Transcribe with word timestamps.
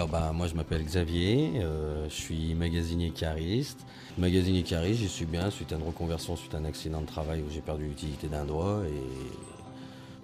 Alors 0.00 0.08
bah 0.08 0.32
moi 0.32 0.46
je 0.46 0.54
m'appelle 0.54 0.82
Xavier, 0.82 1.60
euh, 1.60 2.08
je 2.08 2.14
suis 2.14 2.54
magasinier 2.54 3.10
cariste. 3.10 3.80
Magasinier 4.16 4.62
cariste, 4.62 5.00
j'y 5.00 5.10
suis 5.10 5.26
bien 5.26 5.50
suite 5.50 5.74
à 5.74 5.76
une 5.76 5.82
reconversion, 5.82 6.36
suite 6.36 6.54
à 6.54 6.56
un 6.56 6.64
accident 6.64 7.02
de 7.02 7.06
travail 7.06 7.42
où 7.42 7.50
j'ai 7.50 7.60
perdu 7.60 7.84
l'utilité 7.84 8.26
d'un 8.26 8.46
doigt. 8.46 8.80
Et 8.86 9.36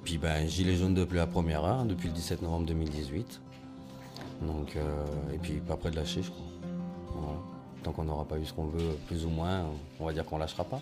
puis 0.02 0.16
ben 0.16 0.48
gilet 0.48 0.76
jaune 0.76 0.94
depuis 0.94 1.16
la 1.16 1.26
première 1.26 1.62
heure, 1.62 1.84
depuis 1.84 2.08
le 2.08 2.14
17 2.14 2.40
novembre 2.40 2.64
2018. 2.64 3.42
Donc, 4.40 4.76
euh, 4.76 5.04
et 5.34 5.36
puis 5.36 5.56
pas 5.56 5.76
près 5.76 5.90
de 5.90 5.96
lâcher 5.96 6.22
je 6.22 6.30
crois. 6.30 7.44
Tant 7.82 7.92
qu'on 7.92 8.04
n'aura 8.04 8.24
pas 8.24 8.38
eu 8.38 8.46
ce 8.46 8.54
qu'on 8.54 8.68
veut, 8.68 8.96
plus 9.06 9.26
ou 9.26 9.28
moins, 9.28 9.66
on 10.00 10.06
va 10.06 10.14
dire 10.14 10.24
qu'on 10.24 10.38
lâchera 10.38 10.64
pas. 10.64 10.80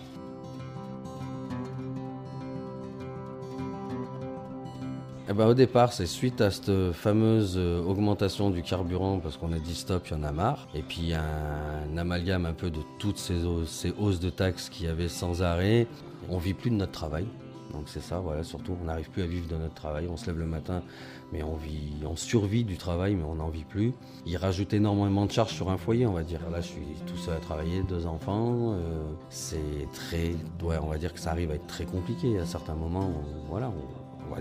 Eh 5.34 5.36
ben, 5.36 5.48
au 5.48 5.54
départ, 5.54 5.92
c'est 5.92 6.06
suite 6.06 6.40
à 6.40 6.52
cette 6.52 6.92
fameuse 6.92 7.54
euh, 7.56 7.82
augmentation 7.82 8.50
du 8.50 8.62
carburant, 8.62 9.18
parce 9.18 9.36
qu'on 9.36 9.52
a 9.52 9.58
dit 9.58 9.74
stop, 9.74 10.06
il 10.06 10.12
y 10.12 10.14
en 10.14 10.22
a 10.22 10.30
marre. 10.30 10.68
Et 10.76 10.82
puis 10.82 11.12
un, 11.12 11.96
amalgame 11.96 12.46
un 12.46 12.52
peu 12.52 12.70
de 12.70 12.78
toutes 13.00 13.18
ces, 13.18 13.44
hausses, 13.44 13.68
ces 13.68 13.92
hausses 13.98 14.20
de 14.20 14.30
taxes 14.30 14.68
qu'il 14.68 14.86
y 14.86 14.88
avait 14.88 15.08
sans 15.08 15.42
arrêt. 15.42 15.88
On 16.30 16.38
vit 16.38 16.54
plus 16.54 16.70
de 16.70 16.76
notre 16.76 16.92
travail. 16.92 17.26
Donc 17.72 17.86
c'est 17.86 18.00
ça, 18.00 18.20
voilà, 18.20 18.44
surtout 18.44 18.76
on 18.80 18.84
n'arrive 18.84 19.10
plus 19.10 19.24
à 19.24 19.26
vivre 19.26 19.48
de 19.48 19.56
notre 19.56 19.74
travail. 19.74 20.06
On 20.08 20.16
se 20.16 20.26
lève 20.26 20.38
le 20.38 20.46
matin, 20.46 20.84
mais 21.32 21.42
on 21.42 21.56
vit, 21.56 21.94
on 22.08 22.14
survit 22.14 22.62
du 22.62 22.76
travail, 22.76 23.16
mais 23.16 23.24
on 23.24 23.34
n'en 23.34 23.48
vit 23.48 23.64
plus. 23.64 23.92
Il 24.26 24.36
rajoute 24.36 24.72
énormément 24.72 25.26
de 25.26 25.32
charges 25.32 25.52
sur 25.52 25.68
un 25.68 25.78
foyer, 25.78 26.06
on 26.06 26.12
va 26.12 26.22
dire. 26.22 26.48
Là, 26.48 26.60
je 26.60 26.68
suis 26.68 26.86
tout 27.08 27.16
seul 27.16 27.34
à 27.34 27.40
travailler, 27.40 27.82
deux 27.82 28.06
enfants. 28.06 28.74
Euh, 28.74 29.02
c'est 29.30 29.88
très, 29.92 30.36
ouais, 30.62 30.78
on 30.80 30.90
va 30.90 30.98
dire 30.98 31.12
que 31.12 31.18
ça 31.18 31.32
arrive 31.32 31.50
à 31.50 31.54
être 31.54 31.66
très 31.66 31.86
compliqué 31.86 32.38
à 32.38 32.46
certains 32.46 32.76
moments. 32.76 33.10
voilà, 33.48 33.72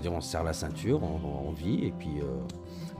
on 0.08 0.22
se 0.22 0.30
serre 0.30 0.44
la 0.44 0.53
ceinture, 0.53 1.02
on, 1.03 1.52
vit 1.52 1.86
et 1.86 1.91
puis 1.91 2.19
euh, 2.19 2.25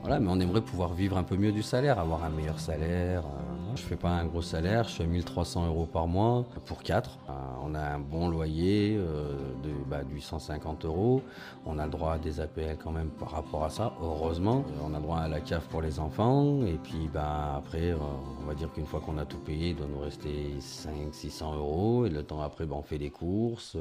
voilà, 0.00 0.20
mais 0.20 0.28
on 0.30 0.40
aimerait 0.40 0.60
pouvoir 0.60 0.94
vivre 0.94 1.16
un 1.16 1.22
peu 1.22 1.36
mieux 1.36 1.52
du 1.52 1.62
salaire, 1.62 1.98
avoir 1.98 2.24
un 2.24 2.30
meilleur 2.30 2.60
salaire. 2.60 3.24
Euh. 3.24 3.53
Je 3.76 3.82
fais 3.82 3.96
pas 3.96 4.10
un 4.10 4.24
gros 4.26 4.42
salaire, 4.42 4.88
je 4.88 5.02
à 5.02 5.06
1300 5.06 5.66
euros 5.66 5.86
par 5.86 6.06
mois 6.06 6.46
pour 6.66 6.82
4. 6.82 7.18
Euh, 7.28 7.32
on 7.62 7.74
a 7.74 7.80
un 7.80 7.98
bon 7.98 8.28
loyer 8.28 8.96
de, 8.96 9.70
bah, 9.88 10.00
850 10.08 10.84
euros. 10.84 11.22
On 11.66 11.78
a 11.78 11.84
le 11.84 11.90
droit 11.90 12.14
à 12.14 12.18
des 12.18 12.40
APL 12.40 12.76
quand 12.82 12.92
même 12.92 13.10
par 13.10 13.30
rapport 13.30 13.64
à 13.64 13.70
ça, 13.70 13.94
heureusement. 14.02 14.64
On 14.82 14.94
a 14.94 15.00
droit 15.00 15.18
à 15.18 15.28
la 15.28 15.40
cave 15.40 15.66
pour 15.68 15.82
les 15.82 15.98
enfants 15.98 16.64
et 16.64 16.78
puis 16.82 17.08
bah, 17.12 17.56
après, 17.56 17.94
on 17.94 18.46
va 18.46 18.54
dire 18.54 18.72
qu'une 18.72 18.86
fois 18.86 19.00
qu'on 19.00 19.18
a 19.18 19.24
tout 19.24 19.38
payé, 19.38 19.70
il 19.70 19.76
doit 19.76 19.86
nous 19.86 20.00
rester 20.00 20.54
500-600 20.60 21.56
euros 21.56 22.06
et 22.06 22.10
le 22.10 22.22
temps 22.22 22.40
après, 22.40 22.66
bah, 22.66 22.76
on 22.78 22.82
fait 22.82 22.98
des 22.98 23.10
courses. 23.10 23.76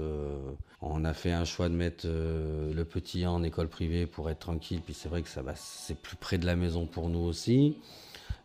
on 0.82 1.06
a 1.06 1.14
fait 1.14 1.32
un 1.32 1.46
choix 1.46 1.70
de 1.70 1.76
mettre 1.76 2.08
le 2.08 2.84
petit 2.84 3.26
en 3.26 3.44
école 3.44 3.68
privée 3.68 4.06
pour 4.06 4.30
être 4.30 4.40
tranquille, 4.40 4.82
puis 4.84 4.94
c'est 4.94 5.10
vrai 5.10 5.22
que 5.22 5.30
ça 5.30 5.42
c'est 5.56 5.98
plus 5.98 6.16
près 6.16 6.38
de 6.38 6.46
la 6.46 6.56
maison 6.56 6.86
pour 6.86 7.10
nous 7.10 7.20
aussi. 7.20 7.78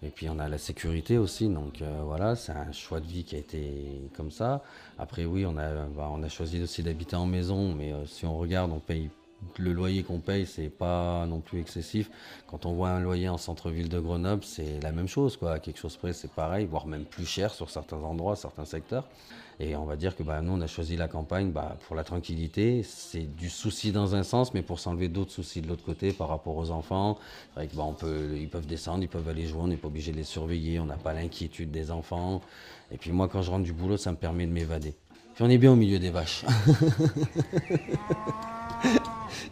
Et 0.02 0.10
puis 0.10 0.28
on 0.28 0.38
a 0.38 0.48
la 0.48 0.58
sécurité 0.58 1.18
aussi, 1.18 1.48
donc 1.48 1.82
euh, 1.82 2.02
voilà, 2.04 2.36
c'est 2.36 2.52
un 2.52 2.70
choix 2.70 3.00
de 3.00 3.06
vie 3.06 3.24
qui 3.24 3.34
a 3.34 3.38
été 3.38 4.08
comme 4.16 4.30
ça. 4.30 4.62
Après 4.96 5.24
oui, 5.24 5.44
on 5.44 5.56
a, 5.56 5.86
bah, 5.86 6.08
on 6.12 6.22
a 6.22 6.28
choisi 6.28 6.62
aussi 6.62 6.84
d'habiter 6.84 7.16
en 7.16 7.27
maison, 7.27 7.74
mais 7.74 7.92
euh, 7.92 8.06
si 8.06 8.24
on 8.24 8.38
regarde, 8.38 8.70
on 8.70 8.78
paye 8.78 9.10
le 9.56 9.72
loyer 9.72 10.02
qu'on 10.02 10.20
paye, 10.20 10.46
c'est 10.46 10.68
pas 10.68 11.27
non 11.27 11.40
plus 11.40 11.60
excessif. 11.60 12.10
Quand 12.46 12.66
on 12.66 12.72
voit 12.72 12.90
un 12.90 13.00
loyer 13.00 13.28
en 13.28 13.38
centre-ville 13.38 13.88
de 13.88 13.98
Grenoble, 14.00 14.44
c'est 14.44 14.80
la 14.82 14.92
même 14.92 15.08
chose, 15.08 15.36
quoi. 15.36 15.58
quelque 15.58 15.78
chose 15.78 15.96
près, 15.96 16.12
c'est 16.12 16.30
pareil, 16.30 16.66
voire 16.66 16.86
même 16.86 17.05
plus 17.05 17.27
cher 17.27 17.52
sur 17.52 17.70
certains 17.70 17.98
endroits, 17.98 18.36
certains 18.36 18.64
secteurs. 18.64 19.08
Et 19.61 19.74
on 19.74 19.85
va 19.85 19.96
dire 19.96 20.14
que 20.14 20.23
bah, 20.23 20.41
nous, 20.41 20.52
on 20.52 20.61
a 20.61 20.69
choisi 20.69 20.96
la 20.96 21.08
campagne 21.08 21.51
bah, 21.51 21.77
pour 21.86 21.96
la 21.96 22.05
tranquillité. 22.05 22.83
C'est 22.85 23.27
du 23.36 23.51
souci 23.51 23.91
dans 23.91 24.14
un 24.14 24.23
sens, 24.23 24.55
mais 24.55 24.63
pour 24.63 24.79
s'enlever 24.79 25.08
d'autres 25.08 25.33
soucis 25.33 25.61
de 25.61 25.69
l'autre 25.69 25.85
côté 25.85 26.13
par 26.13 26.29
rapport 26.29 26.57
aux 26.57 26.70
enfants. 26.70 27.19
Bah, 27.57 27.63
on 27.79 27.92
peut, 27.92 28.36
ils 28.36 28.48
peuvent 28.48 28.67
descendre, 28.67 29.02
ils 29.02 29.08
peuvent 29.08 29.29
aller 29.29 29.47
jouer, 29.47 29.63
on 29.63 29.67
n'est 29.67 29.77
pas 29.77 29.89
obligé 29.89 30.13
de 30.13 30.17
les 30.17 30.24
surveiller, 30.24 30.79
on 30.79 30.86
n'a 30.86 30.97
pas 30.97 31.13
l'inquiétude 31.13 31.73
des 31.73 31.91
enfants. 31.91 32.41
Et 32.92 32.98
puis 32.98 33.11
moi, 33.11 33.29
quand 33.29 33.42
je 33.42 33.51
rentre 33.51 33.64
du 33.64 33.73
boulot, 33.73 33.97
ça 33.97 34.13
me 34.13 34.17
permet 34.17 34.47
de 34.47 34.52
m'évader. 34.52 34.95
Puis 35.35 35.45
on 35.45 35.51
est 35.51 35.58
bien 35.58 35.73
au 35.73 35.77
milieu 35.77 35.98
des 35.98 36.11
vaches. 36.11 36.45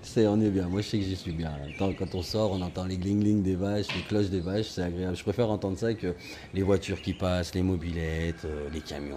c'est, 0.03 0.27
on 0.28 0.41
est 0.41 0.50
bien. 0.50 0.69
Moi, 0.69 0.83
je 0.83 0.89
sais 0.89 0.99
que 0.99 1.05
j'y 1.05 1.16
suis 1.16 1.33
bien. 1.33 1.53
Quand 1.78 2.15
on 2.15 2.22
sort, 2.22 2.53
on 2.53 2.61
entend 2.61 2.84
les 2.84 2.97
gling-gling 2.97 3.43
des 3.43 3.56
vaches, 3.56 3.89
les 3.95 4.03
cloches 4.03 4.31
des 4.31 4.41
vaches. 4.41 4.66
C'est 4.66 4.83
agréable. 4.83 5.16
Je 5.16 5.25
préfère 5.25 5.50
entendre 5.50 5.78
ça 5.78 5.95
que 5.95 6.15
les 6.55 6.62
voitures 6.62 7.03
qui 7.03 7.12
passent, 7.12 7.55
les 7.55 7.62
mobilettes, 7.62 8.45
euh, 8.45 8.69
les 8.72 8.81
camions. 8.81 9.16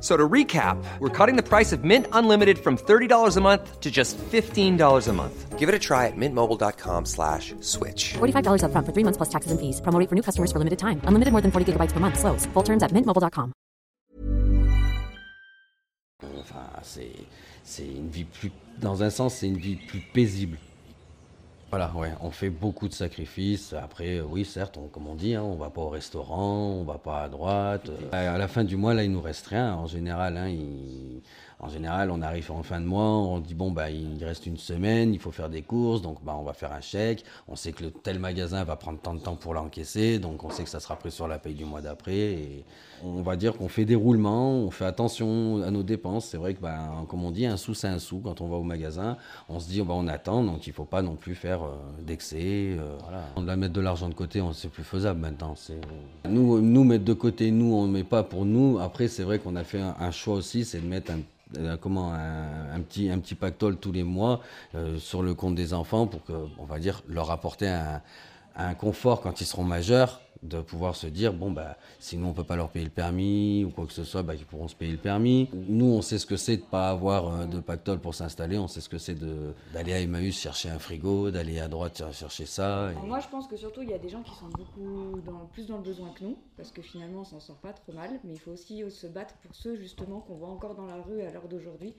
So 0.00 0.16
to 0.16 0.28
recap, 0.28 0.76
we're 1.00 1.08
cutting 1.08 1.36
the 1.36 1.42
price 1.42 1.72
of 1.72 1.82
Mint 1.82 2.06
Unlimited 2.12 2.58
from 2.58 2.76
$30 2.76 3.36
a 3.36 3.40
month 3.40 3.80
to 3.80 3.90
just 3.90 4.16
$15 4.18 5.08
a 5.08 5.12
month. 5.12 5.58
Give 5.58 5.68
it 5.68 5.74
a 5.74 5.78
try 5.78 6.06
at 6.06 6.16
mintmobile.com 6.16 7.06
slash 7.06 7.52
switch. 7.60 8.14
$45 8.18 8.62
up 8.62 8.70
front 8.70 8.86
for 8.86 8.92
three 8.92 9.02
months 9.02 9.16
plus 9.16 9.28
taxes 9.28 9.50
and 9.50 9.58
fees. 9.58 9.80
Promo 9.80 10.08
for 10.08 10.14
new 10.14 10.22
customers 10.22 10.52
for 10.52 10.58
limited 10.58 10.78
time. 10.78 11.00
Unlimited 11.02 11.32
more 11.32 11.40
than 11.40 11.50
40 11.50 11.72
gigabytes 11.72 11.90
per 11.90 11.98
month. 11.98 12.16
Slows. 12.16 12.46
Full 12.54 12.62
terms 12.62 12.84
at 12.84 12.92
mintmobile.com. 12.92 13.52
Enfin, 16.40 16.66
c'est 17.64 17.86
une 17.86 18.08
vie 18.08 18.24
plus... 18.24 18.52
Dans 18.80 19.02
un 19.02 19.10
sens, 19.10 19.34
c'est 19.34 19.48
une 19.48 19.58
vie 19.58 19.76
plus 19.76 20.00
paisible. 20.14 20.58
Voilà, 21.70 21.92
ouais, 21.94 22.12
on 22.22 22.30
fait 22.30 22.48
beaucoup 22.48 22.88
de 22.88 22.94
sacrifices. 22.94 23.74
Après, 23.74 24.16
euh, 24.16 24.24
oui, 24.26 24.46
certes, 24.46 24.78
comme 24.90 25.06
on 25.06 25.14
dit, 25.14 25.34
hein, 25.34 25.42
on 25.42 25.56
va 25.56 25.68
pas 25.68 25.82
au 25.82 25.90
restaurant, 25.90 26.78
on 26.80 26.84
va 26.84 26.96
pas 26.96 27.24
à 27.24 27.28
droite. 27.28 27.90
Euh, 28.14 28.34
à 28.34 28.38
la 28.38 28.48
fin 28.48 28.64
du 28.64 28.76
mois, 28.76 28.94
là, 28.94 29.04
il 29.04 29.12
nous 29.12 29.20
reste 29.20 29.48
rien. 29.48 29.74
En 29.74 29.86
général, 29.86 30.38
hein, 30.38 30.48
il, 30.48 31.20
en 31.60 31.68
général, 31.68 32.12
on 32.12 32.22
arrive 32.22 32.52
en 32.52 32.62
fin 32.62 32.80
de 32.80 32.86
mois, 32.86 33.02
on 33.02 33.40
dit 33.40 33.54
bon 33.54 33.72
bah 33.72 33.90
il 33.90 34.24
reste 34.24 34.46
une 34.46 34.58
semaine, 34.58 35.12
il 35.12 35.18
faut 35.18 35.32
faire 35.32 35.50
des 35.50 35.62
courses, 35.62 36.02
donc 36.02 36.22
bah 36.22 36.36
on 36.38 36.44
va 36.44 36.52
faire 36.52 36.72
un 36.72 36.80
chèque. 36.80 37.24
On 37.48 37.56
sait 37.56 37.72
que 37.72 37.84
tel 37.86 38.20
magasin 38.20 38.62
va 38.62 38.76
prendre 38.76 39.00
tant 39.00 39.12
de 39.12 39.18
temps 39.18 39.34
pour 39.34 39.54
l'encaisser, 39.54 40.20
donc 40.20 40.44
on 40.44 40.50
sait 40.50 40.62
que 40.62 40.70
ça 40.70 40.78
sera 40.78 40.94
pris 40.94 41.10
sur 41.10 41.26
la 41.26 41.38
paye 41.38 41.54
du 41.54 41.64
mois 41.64 41.80
d'après. 41.80 42.14
Et 42.14 42.64
on 43.02 43.22
va 43.22 43.34
dire 43.34 43.56
qu'on 43.56 43.68
fait 43.68 43.84
des 43.84 43.96
roulements, 43.96 44.52
on 44.52 44.70
fait 44.70 44.84
attention 44.84 45.60
à 45.62 45.72
nos 45.72 45.82
dépenses. 45.82 46.26
C'est 46.26 46.36
vrai 46.36 46.54
que 46.54 46.60
bah, 46.60 46.78
comme 47.08 47.24
on 47.24 47.32
dit, 47.32 47.44
un 47.44 47.56
sou 47.56 47.74
c'est 47.74 47.88
un 47.88 47.98
sou. 47.98 48.20
Quand 48.22 48.40
on 48.40 48.46
va 48.46 48.56
au 48.56 48.62
magasin, 48.62 49.16
on 49.48 49.58
se 49.58 49.68
dit 49.68 49.82
on 49.88 50.06
attend, 50.06 50.44
donc 50.44 50.68
il 50.68 50.72
faut 50.72 50.84
pas 50.84 51.02
non 51.02 51.16
plus 51.16 51.34
faire 51.34 51.64
euh, 51.64 51.74
d'excès. 52.00 52.76
Euh, 52.78 52.96
voilà. 53.02 53.24
On 53.34 53.42
doit 53.42 53.56
mettre 53.56 53.72
de 53.72 53.80
l'argent 53.80 54.08
de 54.08 54.14
côté, 54.14 54.40
c'est 54.52 54.70
plus 54.70 54.84
faisable 54.84 55.18
maintenant. 55.18 55.54
Nous, 56.28 56.60
nous 56.60 56.84
mettre 56.84 57.04
de 57.04 57.14
côté, 57.14 57.50
nous 57.50 57.74
on 57.74 57.88
met 57.88 58.04
pas 58.04 58.22
pour 58.22 58.44
nous. 58.44 58.78
Après 58.78 59.08
c'est 59.08 59.24
vrai 59.24 59.40
qu'on 59.40 59.56
a 59.56 59.64
fait 59.64 59.80
un 59.80 60.10
choix 60.12 60.34
aussi, 60.34 60.64
c'est 60.64 60.80
de 60.80 60.86
mettre 60.86 61.10
un 61.10 61.18
euh, 61.56 61.76
comment 61.76 62.12
un, 62.12 62.80
petit 62.80 63.34
pactole 63.34 63.76
tous 63.76 63.92
les 63.92 64.04
mois 64.04 64.40
euh, 64.74 64.98
sur 64.98 65.22
le 65.22 65.34
compte 65.34 65.54
des 65.54 65.72
enfants 65.72 66.06
pour 66.06 66.22
que 66.24 66.32
on 66.58 66.64
va 66.64 66.78
dire 66.78 67.02
leur 67.08 67.30
apporter 67.30 67.68
un 68.56 68.74
confort 68.74 69.20
quand 69.20 69.40
ils 69.40 69.46
seront 69.46 69.64
majeurs 69.64 70.20
de 70.42 70.60
pouvoir 70.60 70.94
se 70.96 71.06
dire 71.06 71.32
bon 71.32 71.50
bah 71.50 71.76
sinon 71.98 72.28
on 72.28 72.32
peut 72.32 72.44
pas 72.44 72.56
leur 72.56 72.70
payer 72.70 72.84
le 72.84 72.90
permis 72.90 73.64
ou 73.64 73.70
quoi 73.70 73.86
que 73.86 73.92
ce 73.92 74.04
soit 74.04 74.22
bah 74.22 74.34
ils 74.34 74.44
pourront 74.44 74.68
se 74.68 74.76
payer 74.76 74.92
le 74.92 74.98
permis. 74.98 75.48
Nous 75.52 75.86
on 75.86 76.02
sait 76.02 76.18
ce 76.18 76.26
que 76.26 76.36
c'est 76.36 76.58
de 76.58 76.62
pas 76.62 76.90
avoir 76.90 77.28
euh, 77.28 77.46
de 77.46 77.60
pactole 77.60 77.98
pour 77.98 78.14
s'installer. 78.14 78.58
On 78.58 78.68
sait 78.68 78.80
ce 78.80 78.88
que 78.88 78.98
c'est 78.98 79.14
de 79.14 79.52
d'aller 79.72 79.92
à 79.92 80.00
Emmaüs 80.00 80.38
chercher 80.38 80.70
un 80.70 80.78
frigo 80.78 81.30
d'aller 81.30 81.60
à 81.60 81.68
droite 81.68 82.02
chercher 82.12 82.46
ça 82.46 82.90
moi 83.04 83.20
je 83.20 83.28
pense 83.28 83.46
que 83.46 83.56
surtout 83.56 83.82
il 83.82 83.90
y 83.90 83.94
a 83.94 83.98
des 83.98 84.08
gens 84.08 84.22
qui 84.22 84.34
sont 84.34 84.48
beaucoup 84.48 85.20
plus 85.52 85.66
dans 85.66 85.78
le 85.78 85.82
besoin 85.82 86.12
que 86.12 86.24
nous 86.24 86.38
parce 86.56 86.70
que 86.70 86.82
finalement 86.82 87.20
on 87.20 87.24
s'en 87.24 87.40
sort 87.40 87.56
pas 87.56 87.72
trop 87.72 87.92
mal. 87.92 88.10
Mais 88.24 88.34
il 88.34 88.38
faut 88.38 88.52
aussi 88.52 88.82
se 88.90 89.06
battre 89.06 89.34
pour 89.42 89.54
ceux 89.54 89.76
justement 89.76 90.20
qu'on 90.20 90.36
voit 90.36 90.48
encore 90.48 90.74
dans 90.74 90.86
la 90.86 91.00
rue 91.02 91.20
à 91.22 91.30
l'heure 91.30 91.48
d'aujourd'hui 91.48 91.94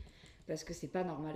parce 0.47 0.63
que 0.63 0.73
c'est 0.73 0.87
pas 0.87 1.03
normal 1.03 1.35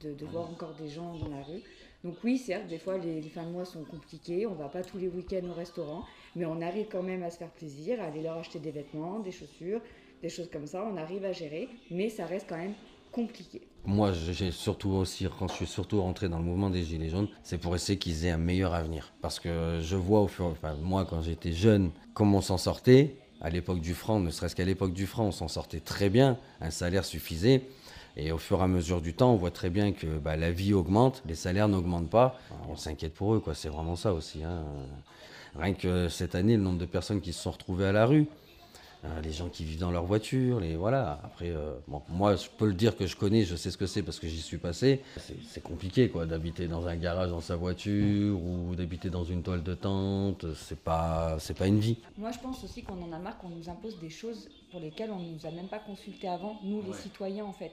de 0.00 0.26
voir 0.26 0.50
encore 0.50 0.74
des 0.74 0.90
gens 0.90 1.14
dans 1.14 1.28
la 1.28 1.42
rue 1.42 1.62
donc 2.04 2.16
oui, 2.22 2.36
certes, 2.36 2.66
des 2.68 2.78
fois 2.78 2.98
les, 2.98 3.22
fins 3.22 3.44
de 3.44 3.50
mois 3.50 3.64
sont 3.64 3.82
compliquées, 3.82 4.46
on 4.46 4.54
va 4.54 4.68
pas 4.68 4.82
tous 4.82 4.98
les 4.98 5.08
week-ends 5.08 5.48
au 5.48 5.54
restaurant, 5.54 6.04
mais 6.36 6.44
on 6.44 6.60
arrive 6.60 6.86
quand 6.92 7.02
même 7.02 7.22
à 7.22 7.30
se 7.30 7.38
faire 7.38 7.50
plaisir, 7.50 8.00
à 8.00 8.04
aller 8.04 8.22
leur 8.22 8.36
acheter 8.36 8.58
des 8.58 8.70
vêtements, 8.70 9.20
des 9.20 9.32
chaussures, 9.32 9.80
des 10.20 10.28
choses 10.28 10.50
comme 10.52 10.66
ça, 10.66 10.86
on 10.86 10.98
arrive 10.98 11.24
à 11.24 11.32
gérer, 11.32 11.68
mais 11.90 12.10
ça 12.10 12.26
reste 12.26 12.46
quand 12.46 12.58
même 12.58 12.74
compliqué. 13.10 13.62
Moi, 13.86 14.12
j'ai 14.12 14.50
surtout 14.50 14.90
aussi, 14.90 15.26
quand 15.38 15.48
je 15.48 15.54
suis 15.54 15.66
surtout 15.66 16.02
rentré 16.02 16.28
dans 16.28 16.38
le 16.38 16.44
mouvement 16.44 16.68
des 16.68 16.82
Gilets 16.82 17.10
jaunes, 17.10 17.28
c'est 17.42 17.58
pour 17.58 17.74
essayer 17.74 17.98
qu'ils 17.98 18.26
aient 18.26 18.30
un 18.30 18.38
meilleur 18.38 18.74
avenir. 18.74 19.14
Parce 19.22 19.40
que 19.40 19.78
je 19.80 19.96
vois 19.96 20.20
au 20.20 20.26
fur 20.26 20.46
enfin, 20.46 20.74
moi, 20.82 21.06
quand 21.08 21.22
j'étais 21.22 21.52
jeune, 21.52 21.90
comment 22.12 22.38
on 22.38 22.42
s'en 22.42 22.58
sortait. 22.58 23.16
À 23.40 23.50
l'époque 23.50 23.80
du 23.80 23.94
franc, 23.94 24.20
ne 24.20 24.30
serait-ce 24.30 24.56
qu'à 24.56 24.64
l'époque 24.64 24.94
du 24.94 25.06
franc, 25.06 25.26
on 25.26 25.32
s'en 25.32 25.48
sortait 25.48 25.80
très 25.80 26.08
bien, 26.08 26.38
un 26.60 26.70
salaire 26.70 27.04
suffisait. 27.04 27.62
Et 28.16 28.30
au 28.32 28.38
fur 28.38 28.60
et 28.60 28.62
à 28.62 28.68
mesure 28.68 29.00
du 29.00 29.12
temps, 29.14 29.32
on 29.32 29.36
voit 29.36 29.50
très 29.50 29.70
bien 29.70 29.92
que 29.92 30.06
bah, 30.18 30.36
la 30.36 30.52
vie 30.52 30.72
augmente, 30.72 31.22
les 31.26 31.34
salaires 31.34 31.68
n'augmentent 31.68 32.10
pas. 32.10 32.38
On 32.68 32.76
s'inquiète 32.76 33.14
pour 33.14 33.34
eux, 33.34 33.40
quoi. 33.40 33.54
C'est 33.54 33.68
vraiment 33.68 33.96
ça 33.96 34.12
aussi. 34.14 34.44
Hein. 34.44 34.62
Rien 35.58 35.74
que 35.74 36.08
cette 36.08 36.34
année, 36.34 36.56
le 36.56 36.62
nombre 36.62 36.78
de 36.78 36.86
personnes 36.86 37.20
qui 37.20 37.32
se 37.32 37.42
sont 37.42 37.50
retrouvées 37.50 37.86
à 37.86 37.92
la 37.92 38.06
rue. 38.06 38.26
euh, 39.06 39.20
les 39.20 39.32
gens 39.32 39.50
qui 39.50 39.64
vivent 39.64 39.80
dans 39.80 39.90
leur 39.90 40.04
voiture, 40.04 40.60
les 40.60 40.76
voilà. 40.76 41.20
Après, 41.24 41.50
euh, 41.50 41.74
bon, 41.88 42.00
moi, 42.08 42.36
je 42.36 42.48
peux 42.56 42.64
le 42.66 42.72
dire 42.72 42.96
que 42.96 43.06
je 43.06 43.16
connais, 43.16 43.44
je 43.44 43.54
sais 43.54 43.70
ce 43.70 43.76
que 43.76 43.84
c'est 43.86 44.02
parce 44.02 44.18
que 44.18 44.26
j'y 44.28 44.40
suis 44.40 44.56
passé. 44.56 45.02
C'est- 45.18 45.34
C'est 45.46 45.62
compliqué, 45.62 46.08
quoi, 46.08 46.24
d'habiter 46.24 46.68
dans 46.68 46.86
un 46.86 46.96
garage 46.96 47.28
dans 47.28 47.42
sa 47.42 47.54
voiture 47.54 48.40
ou 48.42 48.74
d'habiter 48.74 49.10
dans 49.10 49.22
une 49.24 49.42
toile 49.42 49.62
de 49.62 49.74
tente. 49.74 50.46
C'est 50.54 50.78
pas, 50.80 51.36
c'est 51.38 51.52
pas 51.52 51.66
une 51.66 51.80
vie. 51.80 51.98
Moi, 52.16 52.30
je 52.32 52.38
pense 52.38 52.64
aussi 52.64 52.82
qu'on 52.82 52.94
en 53.02 53.12
a 53.12 53.18
marre 53.18 53.36
qu'on 53.36 53.50
nous 53.50 53.68
impose 53.68 53.98
des 54.00 54.08
choses 54.08 54.48
pour 54.70 54.80
lesquelles 54.80 55.10
on 55.10 55.18
ne 55.20 55.32
nous 55.34 55.44
a 55.46 55.50
même 55.50 55.68
pas 55.68 55.80
consulté 55.80 56.26
avant, 56.26 56.58
nous 56.64 56.80
les 56.86 56.94
citoyens 56.94 57.44
en 57.44 57.52
fait. 57.52 57.72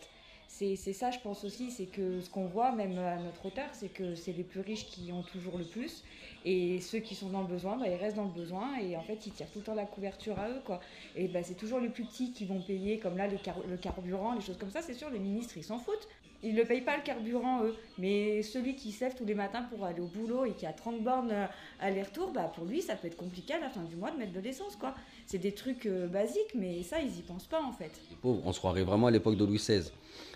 C'est 0.53 0.75
ça, 0.75 1.11
je 1.11 1.19
pense 1.19 1.43
aussi, 1.45 1.71
c'est 1.71 1.87
que 1.87 2.19
ce 2.19 2.29
qu'on 2.29 2.45
voit, 2.45 2.71
même 2.73 2.97
à 2.99 3.17
notre 3.17 3.45
hauteur, 3.45 3.69
c'est 3.73 3.89
que 3.89 4.15
c'est 4.15 4.33
les 4.33 4.43
plus 4.43 4.59
riches 4.59 4.85
qui 4.85 5.11
ont 5.13 5.23
toujours 5.23 5.57
le 5.57 5.65
plus. 5.65 6.03
Et 6.43 6.81
ceux 6.81 6.99
qui 6.99 7.15
sont 7.15 7.29
dans 7.29 7.41
le 7.41 7.47
besoin, 7.47 7.77
bah, 7.77 7.87
ils 7.87 7.95
restent 7.95 8.17
dans 8.17 8.25
le 8.25 8.31
besoin 8.33 8.77
et 8.77 8.97
en 8.97 9.01
fait, 9.01 9.25
ils 9.25 9.33
tirent 9.33 9.49
tout 9.49 9.59
le 9.59 9.63
temps 9.63 9.73
la 9.75 9.85
couverture 9.85 10.37
à 10.39 10.49
eux. 10.49 10.61
Quoi. 10.63 10.81
Et 11.15 11.29
bah, 11.29 11.41
c'est 11.41 11.55
toujours 11.55 11.79
les 11.79 11.89
plus 11.89 12.05
petits 12.05 12.33
qui 12.33 12.45
vont 12.45 12.61
payer, 12.61 12.99
comme 12.99 13.17
là, 13.17 13.27
le, 13.27 13.37
car- 13.37 13.65
le 13.65 13.77
carburant, 13.77 14.33
les 14.33 14.41
choses 14.41 14.57
comme 14.57 14.69
ça. 14.71 14.81
C'est 14.81 14.93
sûr, 14.93 15.09
les 15.09 15.19
ministres, 15.19 15.57
ils 15.57 15.63
s'en 15.63 15.79
foutent. 15.79 16.07
Ils 16.43 16.55
ne 16.55 16.63
payent 16.63 16.81
pas 16.81 16.97
le 16.97 17.03
carburant, 17.03 17.63
eux. 17.63 17.77
Mais 17.97 18.41
celui 18.43 18.75
qui 18.75 18.91
se 18.91 19.05
lève 19.05 19.15
tous 19.15 19.25
les 19.25 19.35
matins 19.35 19.63
pour 19.63 19.85
aller 19.85 20.01
au 20.01 20.07
boulot 20.07 20.45
et 20.45 20.55
qui 20.55 20.65
a 20.65 20.73
30 20.73 21.01
bornes 21.03 21.31
euh, 21.31 21.47
aller-retour, 21.79 22.31
bah, 22.33 22.49
pour 22.53 22.65
lui, 22.65 22.81
ça 22.81 22.95
peut 22.95 23.07
être 23.07 23.15
compliqué 23.15 23.53
à 23.53 23.59
la 23.59 23.69
fin 23.69 23.83
du 23.83 23.95
mois 23.95 24.11
de 24.11 24.17
mettre 24.17 24.33
de 24.33 24.39
l'essence. 24.39 24.75
quoi. 24.75 24.95
C'est 25.31 25.37
des 25.37 25.53
trucs 25.53 25.85
euh, 25.85 26.07
basiques, 26.07 26.53
mais 26.55 26.83
ça, 26.83 26.97
ils 26.99 27.17
y 27.17 27.21
pensent 27.21 27.47
pas 27.47 27.63
en 27.63 27.71
fait. 27.71 27.89
Les 28.09 28.17
pauvres, 28.17 28.41
on 28.43 28.51
se 28.51 28.59
croirait 28.59 28.83
vraiment 28.83 29.07
à 29.07 29.11
l'époque 29.11 29.37
de 29.37 29.45
Louis 29.45 29.59
XVI. 29.59 29.89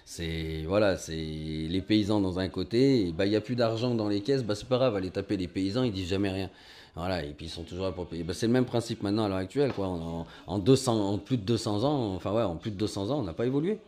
C'est 0.06 0.64
voilà, 0.66 0.96
c'est 0.96 1.12
les 1.18 1.82
paysans 1.82 2.22
dans 2.22 2.40
un 2.40 2.48
côté, 2.48 3.12
bah 3.12 3.26
il 3.26 3.34
y 3.34 3.36
a 3.36 3.42
plus 3.42 3.58
d'argent 3.58 3.94
dans 3.94 4.08
les 4.08 4.22
caisses, 4.22 4.46
bah 4.46 4.56
c'est 4.56 4.70
pas 4.70 4.78
grave, 4.78 4.96
allez 4.96 5.10
taper 5.10 5.36
les 5.36 5.50
paysans, 5.50 5.84
ils 5.84 5.92
disent 5.92 6.08
jamais 6.08 6.30
rien. 6.30 6.50
Voilà, 6.96 7.26
et 7.26 7.34
puis 7.34 7.48
ils 7.48 7.50
sont 7.50 7.64
toujours 7.64 7.84
là 7.84 7.92
pour 7.92 8.08
payer. 8.08 8.24
Bah, 8.24 8.34
c'est 8.34 8.48
le 8.48 8.54
même 8.54 8.64
principe 8.64 9.04
maintenant 9.04 9.26
à 9.26 9.28
l'heure 9.28 9.40
actuelle, 9.40 9.74
quoi. 9.74 9.88
En, 9.88 10.26
en 10.48 10.60
200, 10.60 11.10
en 11.10 11.18
plus 11.18 11.36
de 11.36 11.44
200 11.44 11.84
ans, 11.84 12.16
enfin 12.16 12.32
ouais, 12.32 12.44
en 12.44 12.56
plus 12.56 12.72
de 12.72 12.78
200 12.78 13.10
ans, 13.10 13.20
on 13.20 13.24
n'a 13.24 13.34
pas 13.34 13.46
évolué. 13.46 13.80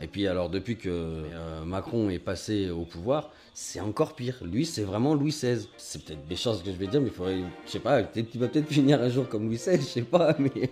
Et 0.00 0.06
puis 0.06 0.26
alors 0.26 0.48
depuis 0.48 0.76
que 0.76 0.88
euh, 0.88 1.64
Macron 1.64 2.10
est 2.10 2.18
passé 2.18 2.70
au 2.70 2.84
pouvoir, 2.84 3.30
c'est 3.54 3.80
encore 3.80 4.14
pire. 4.14 4.38
Lui, 4.44 4.64
c'est 4.64 4.82
vraiment 4.82 5.14
Louis 5.14 5.30
XVI. 5.30 5.68
C'est 5.76 6.04
peut-être 6.04 6.28
méchant 6.28 6.54
ce 6.54 6.62
que 6.62 6.72
je 6.72 6.76
vais 6.76 6.86
dire, 6.86 7.00
mais 7.00 7.08
il 7.08 7.12
faudrait, 7.12 7.40
je 7.66 7.70
sais 7.70 7.78
pas, 7.78 8.02
peut-être 8.02 8.34
va 8.36 8.48
peut-être 8.48 8.68
finir 8.72 9.00
un 9.00 9.08
jour 9.08 9.28
comme 9.28 9.46
Louis 9.46 9.56
XVI, 9.56 9.76
je 9.76 9.86
sais 9.86 10.02
pas, 10.02 10.34
mais 10.38 10.70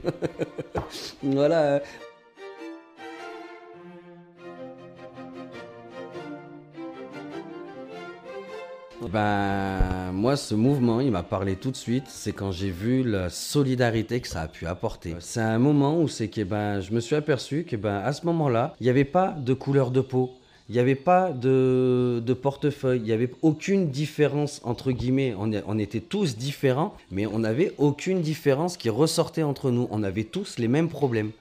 voilà. 1.22 1.82
Ben, 9.08 10.12
moi, 10.12 10.37
ce 10.37 10.55
mouvement, 10.55 11.00
il 11.00 11.11
m'a 11.11 11.23
parlé 11.23 11.56
tout 11.56 11.70
de 11.70 11.76
suite. 11.76 12.05
C'est 12.08 12.32
quand 12.32 12.52
j'ai 12.52 12.70
vu 12.70 13.02
la 13.02 13.31
solidarité 13.31 14.20
que 14.20 14.29
ça 14.29 14.43
a 14.43 14.49
pu 14.49 14.67
apporter. 14.67 15.17
C'est 15.20 15.41
un 15.41 15.58
moment 15.58 15.99
où 15.99 16.06
c'est 16.06 16.29
que 16.29 16.43
ben, 16.43 16.81
je 16.81 16.93
me 16.93 17.00
suis 17.00 17.17
aperçu 17.17 17.64
que 17.64 17.76
ben, 17.76 17.97
à 18.05 18.12
ce 18.12 18.26
moment-là, 18.26 18.75
il 18.81 18.85
n'y 18.85 18.91
avait 18.91 19.05
pas 19.05 19.29
de 19.31 19.55
couleur 19.55 19.91
de 19.91 20.00
peau. 20.00 20.31
Il 20.69 20.75
n'y 20.75 20.79
avait 20.79 20.94
pas 20.94 21.32
de, 21.32 22.23
de 22.25 22.32
portefeuille, 22.32 23.00
il 23.00 23.05
n'y 23.05 23.11
avait 23.11 23.32
aucune 23.43 23.91
différence 23.91 24.61
entre 24.62 24.93
guillemets. 24.93 25.35
On, 25.37 25.50
on 25.67 25.79
était 25.81 26.00
tous 26.00 26.37
différents, 26.37 26.94
mais 27.11 27.26
on 27.26 27.41
n'avait 27.41 27.73
aucune 27.76 28.20
différence 28.20 28.76
qui 28.76 28.88
ressortait 28.88 29.43
entre 29.43 29.73
nous. 29.73 29.88
On 29.91 30.05
avait 30.05 30.23
tous 30.23 30.58
les 30.58 30.69
mêmes 30.69 30.88
problèmes. 30.88 31.32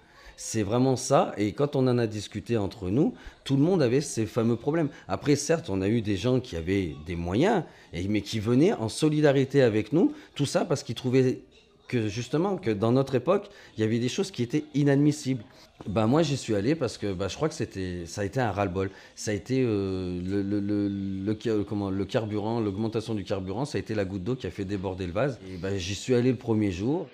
C'est 0.41 0.63
vraiment 0.63 0.95
ça. 0.95 1.33
Et 1.35 1.51
quand 1.51 1.75
on 1.75 1.85
en 1.89 1.97
a 1.97 2.07
discuté 2.07 2.55
entre 2.55 2.89
nous, 2.89 3.13
tout 3.43 3.57
le 3.57 3.61
monde 3.61 3.81
avait 3.81 3.99
ces 3.99 4.25
fameux 4.25 4.55
problèmes. 4.55 4.87
Après, 5.09 5.35
certes, 5.35 5.69
on 5.69 5.81
a 5.81 5.89
eu 5.89 6.01
des 6.01 6.15
gens 6.15 6.39
qui 6.39 6.55
avaient 6.55 6.95
des 7.05 7.17
moyens, 7.17 7.63
mais 8.07 8.21
qui 8.21 8.39
venaient 8.39 8.71
en 8.71 8.87
solidarité 8.87 9.61
avec 9.61 9.91
nous. 9.91 10.13
Tout 10.35 10.45
ça 10.45 10.63
parce 10.63 10.81
qu'ils 10.83 10.95
trouvaient 10.95 11.41
que 11.89 12.07
justement, 12.07 12.55
que 12.55 12.71
dans 12.71 12.93
notre 12.93 13.15
époque, 13.15 13.49
il 13.77 13.81
y 13.81 13.83
avait 13.83 13.99
des 13.99 14.07
choses 14.07 14.31
qui 14.31 14.41
étaient 14.41 14.63
inadmissibles. 14.75 15.43
Ben 15.87 16.07
moi, 16.07 16.23
j'y 16.23 16.37
suis 16.37 16.55
allé 16.55 16.73
parce 16.73 16.97
que 16.97 17.11
ben, 17.11 17.27
je 17.27 17.35
crois 17.35 17.49
que 17.49 17.55
c'était, 17.55 18.05
ça 18.05 18.21
a 18.21 18.23
été 18.23 18.39
un 18.39 18.51
ras-le-bol. 18.51 18.91
Ça 19.15 19.31
a 19.31 19.33
été 19.33 19.61
euh, 19.61 20.21
le, 20.23 21.63
comment, 21.63 21.89
le 21.89 22.05
carburant, 22.05 22.61
l'augmentation 22.61 23.13
du 23.13 23.25
carburant, 23.25 23.65
ça 23.65 23.77
a 23.77 23.79
été 23.79 23.93
la 23.93 24.05
goutte 24.05 24.23
d'eau 24.23 24.37
qui 24.37 24.47
a 24.47 24.51
fait 24.51 24.63
déborder 24.63 25.05
le 25.05 25.11
vase. 25.11 25.37
Et 25.53 25.57
ben, 25.57 25.77
j'y 25.77 25.95
suis 25.95 26.15
allé 26.15 26.31
le 26.31 26.37
premier 26.37 26.71
jour. 26.71 27.07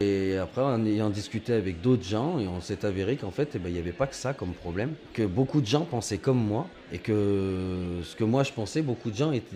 Et 0.00 0.36
après, 0.38 0.60
en 0.60 0.84
ayant 0.84 1.08
discuté 1.08 1.52
avec 1.52 1.80
d'autres 1.80 2.02
gens, 2.02 2.40
et 2.40 2.48
on 2.48 2.60
s'est 2.60 2.84
avéré 2.84 3.16
qu'en 3.16 3.30
fait, 3.30 3.50
eh 3.54 3.58
ben, 3.58 3.68
il 3.68 3.74
n'y 3.74 3.78
avait 3.78 3.92
pas 3.92 4.08
que 4.08 4.16
ça 4.16 4.34
comme 4.34 4.52
problème. 4.52 4.94
Que 5.12 5.22
beaucoup 5.22 5.60
de 5.60 5.66
gens 5.66 5.82
pensaient 5.82 6.18
comme 6.18 6.44
moi, 6.44 6.66
et 6.92 6.98
que 6.98 8.00
ce 8.02 8.16
que 8.16 8.24
moi 8.24 8.42
je 8.42 8.52
pensais, 8.52 8.82
beaucoup 8.82 9.12
de 9.12 9.16
gens 9.16 9.30
étaient, 9.30 9.54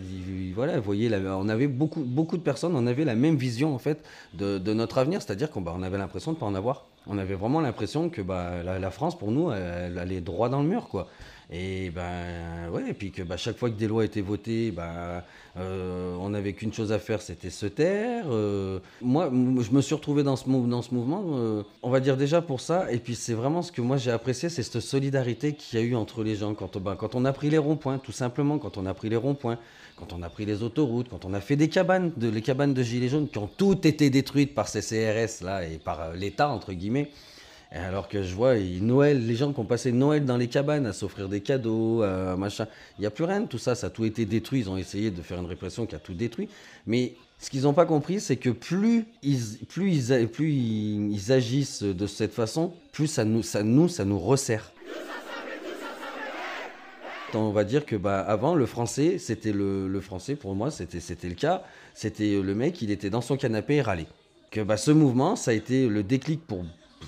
voilà, 0.54 0.78
voyez, 0.78 1.10
on 1.12 1.48
avait 1.48 1.66
beaucoup, 1.66 2.04
beaucoup 2.04 2.36
de 2.36 2.42
personnes, 2.42 2.76
on 2.76 2.86
avait 2.86 3.04
la 3.04 3.16
même 3.16 3.36
vision 3.36 3.74
en 3.74 3.78
fait 3.78 3.98
de, 4.34 4.58
notre 4.72 4.98
avenir, 4.98 5.20
c'est-à-dire 5.22 5.50
qu'on 5.50 5.60
bah, 5.60 5.76
avait 5.82 5.98
l'impression 5.98 6.32
de 6.32 6.36
ne 6.36 6.40
pas 6.40 6.46
en 6.46 6.54
avoir. 6.54 6.86
On 7.08 7.18
avait 7.18 7.34
vraiment 7.34 7.60
l'impression 7.60 8.08
que 8.08 8.22
bah, 8.22 8.62
la, 8.62 8.90
France, 8.92 9.18
pour 9.18 9.32
nous, 9.32 9.50
elle, 9.50 9.92
elle 9.92 9.98
allait 9.98 10.20
droit 10.20 10.48
dans 10.48 10.62
le 10.62 10.68
mur, 10.68 10.88
quoi. 10.88 11.08
Et 11.50 11.88
ben 11.90 12.68
ouais, 12.70 12.90
et 12.90 12.92
puis 12.92 13.10
que 13.10 13.22
bah, 13.22 13.38
chaque 13.38 13.56
fois 13.56 13.70
que 13.70 13.76
des 13.76 13.88
lois 13.88 14.04
étaient 14.04 14.20
votées, 14.20 14.70
bah, 14.70 15.24
euh, 15.58 16.16
on 16.20 16.30
n'avait 16.30 16.52
qu'une 16.52 16.72
chose 16.72 16.92
à 16.92 16.98
faire, 16.98 17.22
c'était 17.22 17.50
se 17.50 17.66
taire. 17.66 18.26
Euh, 18.28 18.78
moi, 19.00 19.30
je 19.30 19.70
me 19.70 19.80
suis 19.80 19.94
retrouvé 19.94 20.22
dans 20.22 20.36
ce, 20.36 20.48
mouvement, 20.48 21.24
euh, 21.32 21.62
on 21.82 21.90
va 21.90 22.00
dire 22.00 22.16
déjà 22.16 22.42
pour 22.42 22.60
ça. 22.60 22.90
Et 22.92 22.98
puis 22.98 23.14
c'est 23.14 23.34
vraiment 23.34 23.62
ce 23.62 23.72
que 23.72 23.80
moi 23.80 23.96
j'ai 23.96 24.10
apprécié, 24.10 24.48
c'est 24.48 24.62
cette 24.62 24.80
solidarité 24.80 25.54
qu'il 25.54 25.78
y 25.78 25.82
a 25.82 25.84
eu 25.84 25.94
entre 25.94 26.22
les 26.22 26.36
gens 26.36 26.54
quand, 26.54 26.78
bah, 26.78 26.96
quand 26.98 27.14
on 27.14 27.24
a 27.24 27.32
pris 27.32 27.50
les 27.50 27.58
ronds-points, 27.58 27.98
tout 27.98 28.12
simplement, 28.12 28.58
quand 28.58 28.76
on 28.76 28.86
a 28.86 28.94
pris 28.94 29.08
les 29.08 29.16
ronds-points, 29.16 29.58
quand 29.96 30.12
on 30.12 30.22
a 30.22 30.28
pris 30.28 30.44
les 30.44 30.62
autoroutes, 30.62 31.08
quand 31.08 31.24
on 31.24 31.34
a 31.34 31.40
fait 31.40 31.56
des 31.56 31.68
cabanes, 31.68 32.12
de, 32.16 32.28
les 32.28 32.42
cabanes 32.42 32.74
de 32.74 32.82
gilets 32.82 33.08
jaunes 33.08 33.28
qui 33.28 33.38
ont 33.38 33.50
toutes 33.56 33.84
été 33.86 34.10
détruites 34.10 34.54
par 34.54 34.68
ces 34.68 34.80
CRS 34.80 35.44
là 35.44 35.64
et 35.64 35.78
par 35.78 36.12
l'État 36.14 36.48
entre 36.48 36.72
guillemets. 36.72 37.10
Alors 37.70 38.08
que 38.08 38.22
je 38.22 38.34
vois 38.34 38.56
Noël, 38.56 39.26
les 39.26 39.34
gens 39.34 39.52
qui 39.52 39.60
ont 39.60 39.66
passé 39.66 39.92
Noël 39.92 40.24
dans 40.24 40.38
les 40.38 40.48
cabanes 40.48 40.86
à 40.86 40.94
s'offrir 40.94 41.28
des 41.28 41.42
cadeaux, 41.42 42.02
machin, 42.36 42.66
il 42.98 43.02
n'y 43.02 43.06
a 43.06 43.10
plus 43.10 43.24
rien 43.24 43.42
de 43.42 43.46
tout 43.46 43.58
ça, 43.58 43.74
ça 43.74 43.88
a 43.88 43.90
tout 43.90 44.06
été 44.06 44.24
détruit. 44.24 44.60
Ils 44.60 44.70
ont 44.70 44.78
essayé 44.78 45.10
de 45.10 45.20
faire 45.20 45.38
une 45.38 45.46
répression 45.46 45.84
qui 45.84 45.94
a 45.94 45.98
tout 45.98 46.14
détruit. 46.14 46.48
Mais 46.86 47.14
ce 47.38 47.50
qu'ils 47.50 47.62
n'ont 47.62 47.74
pas 47.74 47.84
compris, 47.84 48.20
c'est 48.20 48.36
que 48.36 48.50
plus 48.50 49.04
ils, 49.22 49.58
plus, 49.68 49.92
ils, 49.92 50.28
plus 50.28 51.30
agissent 51.30 51.82
de 51.82 52.06
cette 52.06 52.32
façon, 52.32 52.72
plus 52.92 53.06
ça 53.06 53.24
nous, 53.24 53.42
ça 53.42 53.62
nous, 53.62 53.88
ça 53.88 54.04
nous 54.04 54.18
resserre. 54.18 54.72
On 57.34 57.50
va 57.50 57.64
dire 57.64 57.84
que 57.84 57.94
bah, 57.94 58.20
avant, 58.20 58.54
le 58.54 58.64
français, 58.64 59.18
c'était 59.18 59.52
le, 59.52 59.86
le 59.86 60.00
français, 60.00 60.34
pour 60.34 60.54
moi, 60.54 60.70
c'était 60.70 61.00
c'était 61.00 61.28
le 61.28 61.34
cas. 61.34 61.62
C'était 61.92 62.40
le 62.40 62.54
mec, 62.54 62.80
il 62.80 62.90
était 62.90 63.10
dans 63.10 63.20
son 63.20 63.36
canapé 63.36 63.76
et 63.76 63.82
râlait. 63.82 64.06
Que 64.50 64.62
bah, 64.62 64.78
ce 64.78 64.90
mouvement, 64.90 65.36
ça 65.36 65.50
a 65.50 65.54
été 65.54 65.88
le 65.88 66.02
déclic 66.02 66.46
pour, 66.46 66.64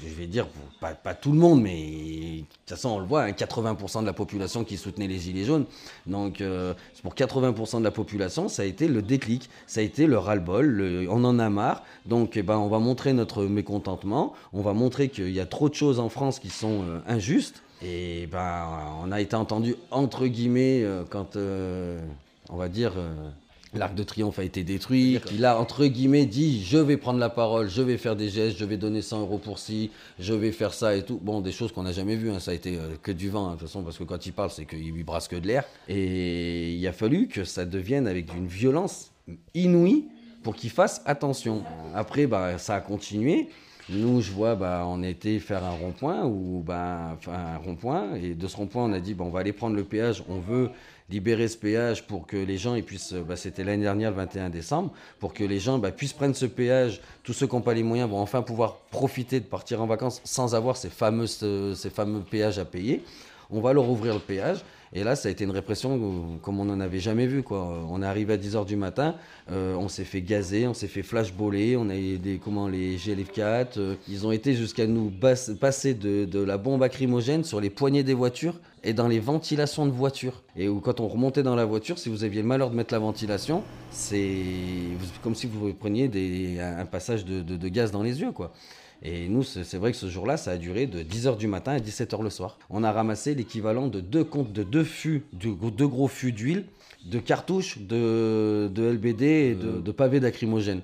je 0.09 0.15
vais 0.15 0.27
dire, 0.27 0.47
pas, 0.81 0.95
tout 1.15 1.33
le 1.33 1.39
monde, 1.39 1.61
mais 1.63 1.77
de 1.77 2.39
toute 2.41 2.69
façon, 2.69 2.91
on 2.91 2.99
le 2.99 3.05
voit, 3.07 3.25
hein, 3.25 3.33
80% 3.33 4.01
de 4.01 4.07
la 4.07 4.13
population 4.13 4.65
qui 4.65 4.77
soutenait 4.77 5.07
les 5.07 5.19
Gilets 5.19 5.45
jaunes. 5.45 5.67
Donc, 6.07 6.41
euh, 6.41 6.75
pour 7.03 7.15
80% 7.15 7.79
de 7.81 7.85
la 7.85 7.91
population, 7.91 8.49
ça 8.49 8.63
a 8.63 8.65
été 8.65 8.89
le 8.89 9.03
déclic, 9.03 9.51
ça 9.67 9.81
a 9.81 9.83
été 9.83 10.07
le 10.07 10.19
ras-le-bol, 10.19 10.67
le- 10.67 11.11
on 11.11 11.25
en 11.25 11.39
a 11.39 11.51
marre. 11.51 11.83
Donc, 12.07 12.37
eh 12.37 12.43
ben, 12.43 12.57
on 12.57 12.69
va 12.69 12.79
montrer 12.79 13.13
notre 13.13 13.45
mécontentement, 13.45 14.33
on 14.53 14.63
va 14.63 14.73
montrer 14.73 15.09
qu'il 15.09 15.31
y 15.31 15.41
a 15.41 15.47
trop 15.47 15.69
de 15.69 15.75
choses 15.75 16.01
en 16.01 16.09
France 16.09 16.39
qui 16.39 16.51
sont 16.51 16.83
euh, 16.83 17.01
injustes. 17.07 17.63
Et 17.83 18.27
ben, 18.31 18.67
on 19.03 19.11
a 19.11 19.21
été 19.21 19.35
entendu 19.37 19.75
entre 19.91 20.27
guillemets 20.27 20.83
euh, 20.83 21.05
quand, 21.09 21.37
euh, 21.37 21.99
on 22.51 22.57
va 22.57 22.69
dire, 22.69 22.93
l'Arc 23.75 23.95
de 23.95 24.03
Triomphe 24.03 24.39
a 24.39 24.45
été 24.45 24.65
détruit. 24.65 25.21
Il 25.33 25.45
a 25.45 25.59
entre 25.59 25.87
guillemets 25.87 26.27
dit 26.27 26.65
je 26.65 26.79
vais 26.79 26.97
prendre 26.97 27.19
la 27.19 27.29
parole, 27.29 27.69
je 27.69 27.83
vais 27.83 27.97
faire 27.97 28.17
des 28.17 28.29
gestes, 28.29 28.59
je 28.59 28.65
vais 28.65 28.77
donner 28.77 29.03
100 29.03 29.21
euros 29.21 29.39
pour 29.39 29.59
ci, 29.59 29.91
je 30.19 30.35
vais 30.35 30.53
faire 30.53 30.75
ça 30.75 30.97
et 30.97 31.05
tout. 31.05 31.19
Bon, 31.23 31.41
des 31.41 31.53
choses 31.53 31.73
qu'on 31.73 31.83
n'a 31.83 31.93
jamais 31.93 32.17
vues, 32.17 32.31
hein, 32.31 32.41
ça 32.41 32.51
a 32.51 32.55
été 32.55 32.77
euh, 32.77 32.97
que 33.03 33.13
du 33.13 33.29
vent, 33.29 33.47
hein, 33.47 33.55
de 33.55 33.59
toute 33.59 33.69
façon, 33.69 33.83
parce 33.83 33.99
que 33.99 34.05
quand 34.05 34.27
il 34.27 34.33
parle, 34.33 34.51
c'est 34.51 34.65
qu'il 34.65 34.93
lui 34.93 35.05
brasse 35.05 35.29
que 35.29 35.37
de 35.37 35.47
l'air. 35.47 35.65
Et 35.89 36.73
il 36.73 36.87
a 36.87 36.93
fallu 36.93 37.29
que 37.29 37.45
ça 37.45 37.65
devienne 37.65 38.07
avec 38.07 38.35
une 38.35 38.47
violence 38.47 39.13
inouïe 39.55 40.07
pour 40.43 40.57
qu'il 40.57 40.71
fasse 40.71 41.03
attention. 41.05 41.63
Après, 41.95 42.27
bah, 42.27 42.59
ça 42.59 42.75
a 42.77 42.81
continué. 42.81 43.49
Nous, 43.93 44.21
je 44.21 44.31
vois, 44.31 44.55
bah, 44.55 44.85
on 44.87 45.03
était 45.03 45.41
faire 45.41 45.65
un 45.65 45.71
rond-point 45.71 46.25
ou 46.25 46.63
bah, 46.65 47.19
un 47.27 47.57
rond-point 47.57 48.15
et 48.15 48.35
de 48.35 48.47
ce 48.47 48.57
rond-point, 48.57 48.85
on 48.85 48.93
a 48.93 49.01
dit, 49.01 49.15
bah, 49.15 49.25
on 49.27 49.31
va 49.31 49.41
aller 49.41 49.53
prendre 49.53 49.75
le 49.75 49.83
péage. 49.83 50.23
On 50.29 50.39
veut 50.39 50.71
libérer 51.11 51.49
ce 51.49 51.57
péage 51.57 52.07
pour 52.07 52.29
que 52.29 52.37
les 52.37 52.57
gens 52.57 52.77
ils 52.77 52.85
puissent. 52.85 53.15
Bah, 53.15 53.35
C'était 53.35 53.65
l'année 53.65 53.83
dernière, 53.83 54.11
le 54.11 54.17
21 54.17 54.51
décembre, 54.51 54.93
pour 55.19 55.35
que 55.35 55.43
les 55.43 55.59
gens 55.59 55.79
bah, 55.79 55.91
puissent 55.91 56.13
prendre 56.13 56.37
ce 56.37 56.47
péage. 56.47 57.01
Tous 57.25 57.33
ceux 57.33 57.49
qui 57.49 57.57
n'ont 57.57 57.63
pas 57.63 57.75
les 57.75 57.83
moyens 57.83 58.09
vont 58.09 58.21
enfin 58.21 58.43
pouvoir 58.43 58.77
profiter 58.93 59.41
de 59.41 59.47
partir 59.47 59.83
en 59.83 59.87
vacances 59.87 60.21
sans 60.23 60.55
avoir 60.55 60.77
ces 60.77 60.91
fameux, 60.91 61.27
ces 61.27 61.91
fameux 61.91 62.21
péages 62.21 62.61
à 62.61 62.65
payer. 62.65 63.03
On 63.51 63.61
va 63.61 63.73
leur 63.73 63.91
ouvrir 63.91 64.15
le 64.15 64.21
péage. 64.21 64.61
Et 64.93 65.05
là, 65.05 65.15
ça 65.15 65.29
a 65.29 65.31
été 65.31 65.45
une 65.45 65.53
répression 65.53 66.39
comme 66.43 66.59
on 66.59 66.65
n'en 66.65 66.81
avait 66.81 66.99
jamais 66.99 67.27
vu. 67.29 67.45
Quoi. 67.45 67.87
On 67.89 68.03
est 68.03 68.07
arrivé 68.07 68.33
à 68.33 68.37
10h 68.37 68.67
du 68.67 68.75
matin, 68.75 69.15
euh, 69.53 69.75
on 69.77 69.89
s'est 69.89 70.03
fait 70.05 70.21
gazer, 70.21 70.67
on 70.67 70.75
s'est 70.75 70.89
fait 70.89 71.05
flashballer, 71.05 71.77
on 71.77 71.89
a 71.91 71.97
eu 71.97 72.19
des, 72.19 72.39
comment, 72.39 72.67
les 72.67 72.97
GLF4. 72.97 73.67
euh, 73.79 73.95
ils 74.09 74.27
ont 74.27 74.33
été 74.33 74.55
jusqu'à 74.55 74.87
nous 74.89 75.13
passer 75.61 75.95
de, 75.95 76.41
la 76.43 76.59
bombe 76.59 76.83
acrymogène 76.83 77.45
sur 77.45 77.61
les 77.61 77.71
poignées 77.71 78.03
des 78.03 78.15
voitures 78.15 78.59
et 78.83 78.93
dans 78.93 79.07
les 79.07 79.21
ventilations 79.21 79.87
de 79.87 79.93
voitures. 79.93 80.43
Et 80.57 80.69
où, 80.69 80.81
quand 80.81 80.99
on 80.99 81.07
remontait 81.07 81.45
dans 81.45 81.55
la 81.55 81.65
voiture, 81.67 81.99
si 81.99 82.09
vous 82.09 82.25
aviez 82.25 82.43
le 82.43 82.49
malheur 82.49 82.71
de 82.71 82.75
mettre 82.75 82.93
la 82.93 82.99
ventilation, 82.99 83.63
c'est 83.93 84.39
comme 85.23 85.37
si 85.37 85.47
vous 85.47 85.73
preniez 85.73 86.11
un 86.61 86.87
passage 86.87 87.25
de, 87.25 87.43
de- 87.43 87.57
de 87.57 87.69
gaz 87.69 87.93
dans 87.93 88.03
les 88.03 88.21
yeux. 88.21 88.33
quoi. 88.33 88.53
Et 89.03 89.29
nous, 89.29 89.43
c'est 89.43 89.77
vrai 89.77 89.93
que 89.93 89.97
ce 89.97 90.09
jour-là, 90.09 90.37
ça 90.37 90.53
a 90.53 90.57
duré 90.59 90.87
de 90.87 91.03
10h 91.03 91.39
du 91.39 91.47
matin 91.47 91.73
à 91.73 91.79
17h 91.79 92.23
le 92.23 92.29
soir. 92.29 92.59
On 92.69 92.85
a 92.85 92.93
ramassé 92.93 93.35
l'équivalent 93.35 93.89
de 93.89 94.01
deux 94.01 94.25
comptes, 94.25 94.53
de 94.53 94.63
deux 94.63 94.85
fûts, 94.85 95.25
de 95.33 95.55
deux 95.71 95.89
gros 95.89 96.09
fûts 96.09 96.33
d'huile, 96.33 96.65
de 97.07 97.19
cartouches, 97.19 97.79
de, 97.79 98.71
LBD 98.77 99.23
et 99.23 99.55
de, 99.55 99.93
pavés 99.93 100.21
d'acrymogène. 100.21 100.83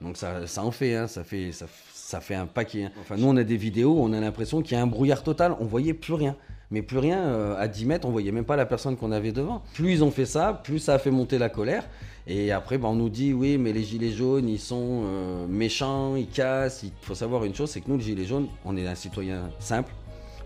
Donc 0.00 0.16
ça, 0.16 0.46
ça 0.46 0.64
en 0.64 0.70
fait, 0.70 0.94
hein, 0.94 1.08
ça 1.08 1.24
fait, 1.24 1.50
ça, 1.50 1.66
ça 1.92 2.20
fait 2.20 2.36
un 2.36 2.46
paquet. 2.46 2.84
Hein. 2.84 2.92
Enfin, 3.00 3.16
nous, 3.16 3.26
on 3.26 3.36
a 3.36 3.44
des 3.44 3.56
vidéos, 3.56 4.00
on 4.00 4.12
a 4.12 4.20
l'impression 4.20 4.62
qu'il 4.62 4.76
y 4.76 4.80
a 4.80 4.82
un 4.82 4.86
brouillard 4.86 5.24
total, 5.24 5.56
on 5.58 5.66
voyait 5.66 5.92
plus 5.92 6.14
rien 6.14 6.36
mais 6.70 6.82
plus 6.82 6.98
rien. 6.98 7.18
Euh, 7.18 7.56
à 7.58 7.68
10 7.68 7.86
mètres, 7.86 8.06
on 8.06 8.10
voyait 8.10 8.32
même 8.32 8.44
pas 8.44 8.56
la 8.56 8.66
personne 8.66 8.96
qu'on 8.96 9.12
avait 9.12 9.32
devant. 9.32 9.62
Plus 9.74 9.92
ils 9.92 10.04
ont 10.04 10.10
fait 10.10 10.26
ça, 10.26 10.60
plus 10.64 10.78
ça 10.78 10.94
a 10.94 10.98
fait 10.98 11.10
monter 11.10 11.38
la 11.38 11.48
colère. 11.48 11.84
Et 12.26 12.52
après, 12.52 12.78
ben, 12.78 12.88
on 12.88 12.94
nous 12.94 13.08
dit, 13.08 13.32
oui, 13.32 13.58
mais 13.58 13.72
les 13.72 13.82
gilets 13.82 14.12
jaunes, 14.12 14.48
ils 14.48 14.60
sont 14.60 15.02
euh, 15.04 15.46
méchants, 15.48 16.16
ils 16.16 16.28
cassent. 16.28 16.82
Il 16.84 16.92
faut 17.02 17.14
savoir 17.14 17.44
une 17.44 17.54
chose, 17.54 17.70
c'est 17.70 17.80
que 17.80 17.90
nous, 17.90 17.96
les 17.96 18.04
gilets 18.04 18.26
jaunes, 18.26 18.48
on 18.64 18.76
est 18.76 18.86
un 18.86 18.94
citoyen 18.94 19.50
simple. 19.58 19.92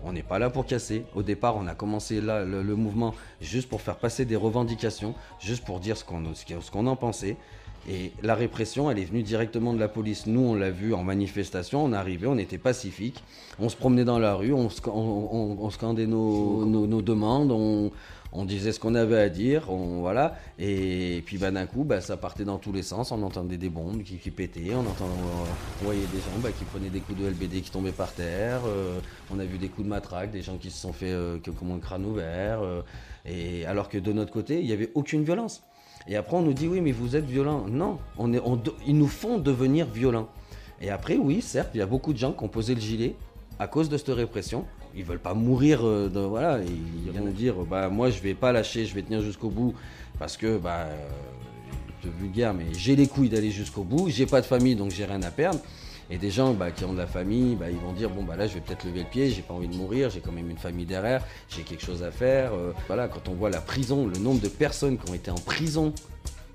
On 0.03 0.13
n'est 0.13 0.23
pas 0.23 0.39
là 0.39 0.49
pour 0.49 0.65
casser. 0.65 1.03
Au 1.15 1.23
départ, 1.23 1.57
on 1.57 1.67
a 1.67 1.73
commencé 1.73 2.21
là, 2.21 2.45
le, 2.45 2.63
mouvement 2.75 3.15
juste 3.41 3.67
pour 3.67 3.81
faire 3.81 3.95
passer 3.95 4.23
des 4.23 4.35
revendications, 4.35 5.15
juste 5.39 5.65
pour 5.65 5.79
dire 5.79 5.97
ce 5.97 6.03
qu'on 6.03 6.87
en 6.87 6.95
pensait. 6.95 7.37
Et 7.87 8.11
la 8.23 8.33
répression, 8.33 8.89
elle 8.89 8.97
est 8.97 9.05
venue 9.05 9.21
directement 9.21 9.73
de 9.73 9.79
la 9.79 9.87
police. 9.87 10.25
Nous, 10.25 10.41
on 10.41 10.55
l'a 10.55 10.71
vu 10.71 10.93
en 10.93 11.03
manifestation, 11.03 11.83
on 11.83 11.93
arrivait, 11.93 12.25
on 12.25 12.37
était 12.37 12.57
pacifique, 12.57 13.23
on 13.59 13.69
se 13.69 13.75
promenait 13.75 14.05
dans 14.05 14.17
la 14.17 14.33
rue, 14.33 14.53
on, 14.53 14.69
scandait 14.69 16.07
nos, 16.07 17.01
demandes, 17.03 17.51
on, 17.51 18.45
disait 18.45 18.71
ce 18.71 18.79
qu'on 18.79 18.95
avait 18.95 19.19
à 19.19 19.29
dire, 19.29 19.67
voilà. 19.69 20.35
Et 20.57 21.21
puis 21.27 21.37
bah, 21.37 21.51
d'un 21.51 21.67
coup, 21.67 21.83
bah, 21.83 22.01
ça 22.01 22.17
partait 22.17 22.43
dans 22.43 22.57
tous 22.57 22.71
les 22.71 22.81
sens, 22.81 23.11
on 23.11 23.21
entendait 23.21 23.57
des 23.57 23.69
bombes 23.69 24.01
qui, 24.01 24.31
pétaient, 24.31 24.73
on, 24.73 24.79
entendait, 24.79 25.13
on 25.81 25.85
voyait 25.85 26.07
des 26.11 26.17
gens 26.17 26.39
bah, 26.41 26.49
qui 26.57 26.65
prenaient 26.65 26.89
des 26.89 27.01
coups 27.01 27.19
de 27.21 27.27
LBD 27.27 27.61
qui 27.61 27.69
tombaient 27.69 27.91
par 27.91 28.11
terre, 28.13 28.61
euh, 28.65 28.99
on 29.31 29.37
a 29.37 29.45
vu 29.45 29.59
des 29.59 29.67
coups 29.67 29.85
de 29.85 29.89
matraque, 29.89 30.31
des 30.31 30.41
gens 30.41 30.57
qui 30.57 30.71
se 30.71 30.81
sont 30.81 30.93
fait 30.93 31.11
euh, 31.11 31.37
comme 31.59 31.71
un 31.71 31.79
crâne 31.79 32.03
ouvert. 32.03 32.61
Euh, 32.63 32.81
et 33.25 33.65
alors 33.67 33.89
que 33.89 33.99
de 33.99 34.11
notre 34.11 34.31
côté, 34.31 34.59
il 34.59 34.65
n'y 34.65 34.73
avait 34.73 34.91
aucune 34.95 35.23
violence. 35.23 35.61
Et 36.07 36.15
après, 36.15 36.37
on 36.37 36.41
nous 36.41 36.53
dit 36.53 36.67
oui, 36.67 36.81
mais 36.81 36.91
vous 36.91 37.15
êtes 37.15 37.25
violent. 37.25 37.65
Non, 37.67 37.97
on 38.17 38.33
est, 38.33 38.41
ils 38.85 38.97
nous 38.97 39.07
font 39.07 39.37
devenir 39.37 39.87
violents. 39.87 40.29
Et 40.81 40.89
après, 40.89 41.15
oui, 41.15 41.41
certes, 41.41 41.71
il 41.73 41.77
y 41.79 41.81
a 41.81 41.85
beaucoup 41.85 42.13
de 42.13 42.17
gens 42.17 42.31
qui 42.31 42.43
ont 42.43 42.47
posé 42.47 42.75
le 42.75 42.81
gilet 42.81 43.15
à 43.59 43.67
cause 43.67 43.89
de 43.89 43.97
cette 43.97 44.09
répression. 44.09 44.65
Ils 44.95 45.03
veulent 45.03 45.19
pas 45.19 45.33
mourir, 45.33 45.85
euh, 45.85 46.09
de, 46.09 46.19
voilà. 46.19 46.59
Ils 46.61 47.11
vont 47.11 47.31
dire, 47.31 47.55
bah 47.69 47.89
moi, 47.89 48.09
je 48.09 48.21
vais 48.21 48.33
pas 48.33 48.51
lâcher, 48.51 48.85
je 48.85 48.93
vais 48.93 49.01
tenir 49.01 49.21
jusqu'au 49.21 49.49
bout 49.49 49.73
parce 50.19 50.37
que, 50.37 50.57
bah, 50.57 50.87
euh, 50.87 51.09
vulgaire, 52.19 52.53
mais 52.53 52.65
j'ai 52.73 52.95
les 52.95 53.07
couilles 53.07 53.29
d'aller 53.29 53.51
jusqu'au 53.51 53.83
bout. 53.83 54.09
J'ai 54.09 54.25
pas 54.25 54.41
de 54.41 54.45
famille, 54.45 54.75
donc 54.75 54.91
j'ai 54.91 55.05
rien 55.05 55.21
à 55.23 55.31
perdre. 55.31 55.59
Et 56.09 56.17
des 56.17 56.29
gens 56.29 56.53
bah, 56.53 56.71
qui 56.71 56.85
ont 56.85 56.93
de 56.93 56.99
la 56.99 57.07
famille, 57.07 57.55
bah, 57.55 57.69
ils 57.69 57.79
vont 57.79 57.93
dire 57.93 58.09
bon 58.11 58.23
bah 58.23 58.35
là 58.35 58.47
je 58.47 58.53
vais 58.53 58.61
peut-être 58.61 58.85
lever 58.85 58.99
le 58.99 59.09
pied, 59.09 59.31
j'ai 59.31 59.41
pas 59.41 59.55
envie 59.55 59.67
de 59.67 59.75
mourir, 59.75 60.11
j'ai 60.11 60.19
quand 60.19 60.31
même 60.31 60.49
une 60.49 60.57
famille 60.57 60.85
derrière, 60.85 61.23
j'ai 61.49 61.63
quelque 61.63 61.83
chose 61.83 62.03
à 62.03 62.11
faire. 62.11 62.53
Euh, 62.53 62.73
voilà, 62.87 63.07
quand 63.07 63.27
on 63.27 63.33
voit 63.33 63.49
la 63.49 63.61
prison, 63.61 64.05
le 64.05 64.19
nombre 64.19 64.39
de 64.39 64.47
personnes 64.47 64.97
qui 64.97 65.09
ont 65.09 65.15
été 65.15 65.31
en 65.31 65.35
prison 65.35 65.93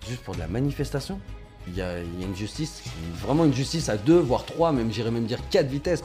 juste 0.09 0.23
pour 0.23 0.35
de 0.35 0.41
la 0.41 0.47
manifestation, 0.47 1.21
il 1.67 1.77
y 1.77 1.83
a, 1.83 2.01
une 2.01 2.35
justice, 2.37 2.83
vraiment 3.17 3.45
une 3.45 3.55
justice 3.55 3.89
à 3.89 3.97
deux, 3.97 4.19
voire 4.19 4.45
trois, 4.45 4.73
même 4.73 4.93
j'irais 4.93 5.11
même 5.11 5.27
dire 5.27 5.41
quatre 5.51 5.69
vitesses. 5.69 6.03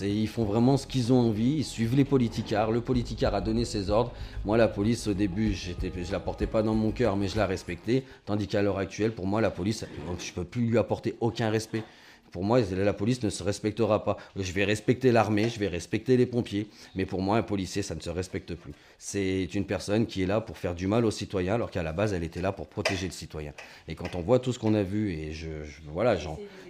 Ils 0.00 0.28
font 0.28 0.44
vraiment 0.44 0.76
ce 0.76 0.86
qu'ils 0.86 1.12
ont 1.12 1.20
envie, 1.20 1.56
ils 1.58 1.64
suivent 1.64 1.96
les 1.96 2.04
politicards. 2.04 2.70
Le 2.70 2.80
politicard 2.80 3.34
a 3.34 3.40
donné 3.40 3.64
ses 3.64 3.90
ordres. 3.90 4.12
Moi, 4.44 4.56
la 4.56 4.68
police, 4.68 5.06
au 5.08 5.14
début, 5.14 5.52
je 5.52 5.72
ne 5.72 6.12
la 6.12 6.20
portais 6.20 6.46
pas 6.46 6.62
dans 6.62 6.74
mon 6.74 6.90
cœur, 6.90 7.16
mais 7.16 7.28
je 7.28 7.36
la 7.36 7.46
respectais. 7.46 8.04
Tandis 8.24 8.46
qu'à 8.46 8.62
l'heure 8.62 8.78
actuelle, 8.78 9.12
pour 9.12 9.26
moi, 9.26 9.40
la 9.40 9.50
police, 9.50 9.84
je 10.18 10.30
ne 10.30 10.34
peux 10.34 10.44
plus 10.44 10.62
lui 10.62 10.78
apporter 10.78 11.16
aucun 11.20 11.50
respect. 11.50 11.82
Pour 12.30 12.44
moi, 12.44 12.60
la 12.60 12.92
police 12.92 13.22
ne 13.22 13.30
se 13.30 13.42
respectera 13.42 14.04
pas. 14.04 14.16
Je 14.36 14.52
vais 14.52 14.64
respecter 14.64 15.10
l'armée, 15.10 15.48
je 15.48 15.58
vais 15.58 15.68
respecter 15.68 16.16
les 16.16 16.26
pompiers, 16.26 16.68
mais 16.94 17.04
pour 17.04 17.22
moi, 17.22 17.36
un 17.36 17.42
policier, 17.42 17.82
ça 17.82 17.94
ne 17.94 18.00
se 18.00 18.10
respecte 18.10 18.54
plus. 18.54 18.72
C'est 18.98 19.44
une 19.54 19.64
personne 19.64 20.06
qui 20.06 20.22
est 20.22 20.26
là 20.26 20.40
pour 20.40 20.58
faire 20.58 20.74
du 20.74 20.86
mal 20.86 21.04
aux 21.04 21.10
citoyens, 21.10 21.54
alors 21.54 21.70
qu'à 21.70 21.82
la 21.82 21.92
base, 21.92 22.12
elle 22.12 22.22
était 22.22 22.40
là 22.42 22.52
pour 22.52 22.68
protéger 22.68 23.06
le 23.06 23.12
citoyen. 23.12 23.52
Et 23.88 23.94
quand 23.94 24.14
on 24.14 24.20
voit 24.20 24.38
tout 24.38 24.52
ce 24.52 24.58
qu'on 24.58 24.74
a 24.74 24.82
vu, 24.82 25.12
et 25.12 25.32
je, 25.32 25.48
voilà, 25.88 26.16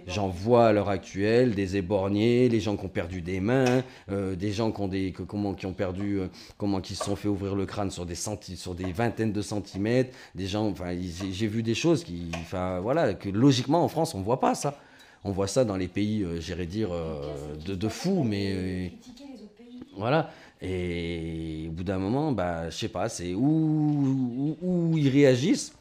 j'en 0.07 0.27
vois 0.29 0.67
à 0.67 0.71
l'heure 0.71 0.89
actuelle 0.89 1.53
des 1.53 1.77
éborgnés, 1.77 2.49
les 2.49 2.59
gens 2.59 2.75
qui 2.77 2.85
ont 2.85 2.89
perdu 2.89 3.21
des 3.21 3.39
mains, 3.39 3.83
euh, 4.09 4.35
des 4.35 4.51
gens 4.51 4.71
qui 4.71 4.81
ont 4.81 4.87
des, 4.87 5.13
comment, 5.27 5.53
qui 5.53 5.65
ont 5.65 5.73
perdu, 5.73 6.19
euh, 6.19 6.27
comment, 6.57 6.81
qui 6.81 6.95
se 6.95 7.03
sont 7.03 7.15
fait 7.15 7.27
ouvrir 7.27 7.55
le 7.55 7.65
crâne 7.65 7.91
sur 7.91 8.05
des 8.05 8.15
sur 8.15 8.75
des 8.75 8.91
vingtaines 8.91 9.33
de 9.33 9.41
centimètres, 9.41 10.15
des 10.35 10.47
gens, 10.47 10.67
enfin, 10.67 10.95
j'ai 11.31 11.47
vu 11.47 11.63
des 11.63 11.75
choses 11.75 12.03
qui, 12.03 12.31
enfin, 12.35 12.79
voilà, 12.79 13.13
que 13.13 13.29
logiquement 13.29 13.83
en 13.83 13.87
France, 13.87 14.15
on 14.15 14.21
voit 14.21 14.39
pas 14.39 14.55
ça. 14.55 14.79
On 15.23 15.31
voit 15.31 15.47
ça 15.47 15.65
dans 15.65 15.77
les 15.77 15.87
pays, 15.87 16.23
euh, 16.23 16.39
j'irais 16.39 16.65
dire, 16.65 16.89
euh, 16.91 17.55
de, 17.65 17.87
fous, 17.89 18.23
mais. 18.23 18.91
Voilà. 19.95 20.31
Et 20.61 21.65
au 21.69 21.71
bout 21.71 21.83
d'un 21.83 21.99
moment, 21.99 22.31
bah, 22.31 22.69
je 22.69 22.77
sais 22.77 22.87
pas, 22.87 23.09
c'est 23.09 23.33
où, 23.33 24.55
ils 24.95 25.09
réagissent, 25.09 25.73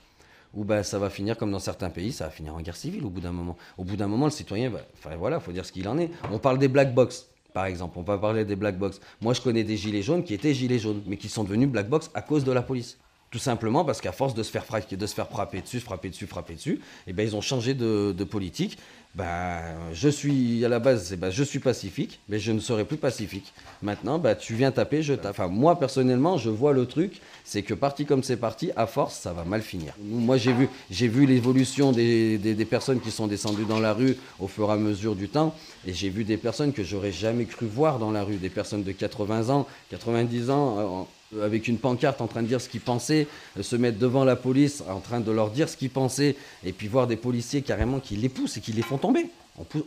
ou 0.55 0.65
bah, 0.65 0.83
ça 0.83 0.99
va 0.99 1.11
finir 1.11 1.37
comme 1.37 1.53
dans 1.53 1.59
certains 1.59 1.91
pays, 1.91 2.13
ça 2.13 2.25
va 2.25 2.31
finir 2.31 2.55
en 2.55 2.61
guerre 2.61 2.77
civile 2.77 3.05
au 3.05 3.11
bout 3.11 3.21
d'un 3.21 3.33
moment. 3.33 3.57
Au 3.79 3.85
bout 3.85 3.97
d'un 3.97 4.09
moment, 4.09 4.27
le 4.27 4.31
citoyen, 4.31 4.73
enfin 4.99 5.17
voilà, 5.17 5.41
faut 5.41 5.53
dire 5.53 5.65
ce 5.65 5.73
qu'il 5.73 5.89
en 5.89 5.99
est. 5.99 6.11
On 6.31 6.39
parle 6.39 6.59
des 6.59 6.69
black 6.69 6.95
box, 6.95 7.27
par 7.53 7.67
exemple, 7.67 7.99
on 7.99 8.03
va 8.03 8.19
parler 8.19 8.45
des 8.45 8.57
black 8.57 8.79
box. 8.79 9.01
Moi, 9.21 9.35
je 9.35 9.41
connais 9.41 9.65
des 9.65 9.77
gilets 9.77 10.03
jaunes 10.03 10.25
qui 10.25 10.35
étaient 10.35 10.55
gilets 10.55 10.79
jaunes, 10.79 11.03
mais 11.07 11.17
qui 11.17 11.29
sont 11.29 11.45
devenus 11.45 11.69
black 11.69 11.89
box 11.89 12.11
à 12.15 12.23
cause 12.23 12.45
de 12.45 12.53
la 12.53 12.63
police. 12.63 12.99
Tout 13.31 13.39
simplement 13.39 13.85
parce 13.85 14.01
qu'à 14.01 14.13
force 14.13 14.35
de 14.35 14.43
se 14.43 14.51
faire 14.51 14.65
frapper, 14.65 14.97
de 14.97 15.07
se 15.07 15.15
faire 15.15 15.29
dessus, 15.63 15.81
frapper 15.81 16.09
dessus, 16.09 16.27
frapper 16.27 16.55
dessus, 16.55 16.81
et 17.07 17.11
eh 17.11 17.13
ben 17.13 17.23
ils 17.23 17.37
ont 17.37 17.41
changé 17.41 17.75
de 17.75 18.25
politique 18.25 18.77
bah, 19.17 19.61
je 19.93 20.09
suis 20.09 20.65
à 20.65 20.69
la 20.69 20.79
base, 20.79 21.15
bah, 21.17 21.31
je 21.31 21.43
suis 21.43 21.59
pacifique, 21.59 22.21
mais 22.29 22.39
je 22.39 22.53
ne 22.53 22.61
serai 22.61 22.85
plus 22.85 22.97
pacifique. 22.97 23.53
Maintenant, 23.83 24.21
bah, 24.21 24.37
tu 24.37 24.55
viens 24.55 24.71
taper, 24.71 25.03
je 25.03 25.15
tape. 25.15 25.33
Enfin, 25.33 25.49
moi 25.49 25.79
personnellement, 25.79 26.39
je 26.39 26.49
vois 26.49 26.73
le 26.73 26.87
truc, 26.87 27.21
c'est 27.45 27.63
que 27.63 27.75
parti 27.75 28.07
comme 28.07 28.23
c'est 28.23 28.37
parti, 28.37 28.71
à 28.77 28.87
force, 28.87 29.19
ça 29.19 29.33
va 29.33 29.45
mal 29.45 29.63
finir. 29.63 29.95
Moi, 30.01 30.37
j'ai 30.37 30.53
vu, 30.53 30.69
j'ai 30.91 31.09
vu 31.09 31.27
l'évolution 31.27 31.91
des, 31.91 32.39
des, 32.39 32.65
personnes 32.65 33.01
qui 33.01 33.11
sont 33.11 33.27
descendues 33.27 33.65
dans 33.65 33.81
la 33.81 33.95
rue 33.95 34.17
au 34.39 34.47
fur 34.47 34.69
et 34.69 34.73
à 34.75 34.77
mesure 34.77 35.17
du 35.17 35.29
temps, 35.29 35.57
et 35.87 35.93
j'ai 35.93 36.09
vu 36.09 36.23
des 36.23 36.37
personnes 36.37 36.73
que 36.73 36.85
j'aurais 36.85 37.13
jamais 37.13 37.47
cru 37.47 37.67
voir 37.67 37.99
dans 37.99 38.13
la 38.13 38.23
rue, 38.23 38.37
des 38.37 38.49
personnes 38.49 38.85
de 38.85 38.93
80 38.93 39.51
ans, 39.51 39.67
90 39.91 40.51
ans. 40.51 41.09
Euh, 41.37 41.45
avec 41.45 41.69
une 41.69 41.79
pancarte 41.79 42.21
en 42.21 42.27
train 42.27 42.43
de 42.43 42.49
dire 42.49 42.61
ce 42.61 42.69
qu'ils 42.69 42.81
pensaient, 42.81 43.29
euh, 43.57 43.63
se 43.63 43.77
mettre 43.77 43.99
devant 43.99 44.25
la 44.25 44.37
police 44.37 44.83
en 44.89 45.01
train 45.01 45.21
de 45.21 45.31
leur 45.31 45.51
dire 45.51 45.69
ce 45.69 45.77
qu'ils 45.77 45.91
pensaient, 45.91 46.37
et 46.65 46.73
puis 46.73 46.89
voir 46.89 47.07
des 47.07 47.17
policiers 47.17 47.63
carrément 47.63 48.01
qui 48.01 48.17
les 48.17 48.29
poussent 48.29 48.57
et 48.57 48.61
qui 48.61 48.73
les 48.73 48.83
font 48.83 48.99
tomber. 48.99 49.27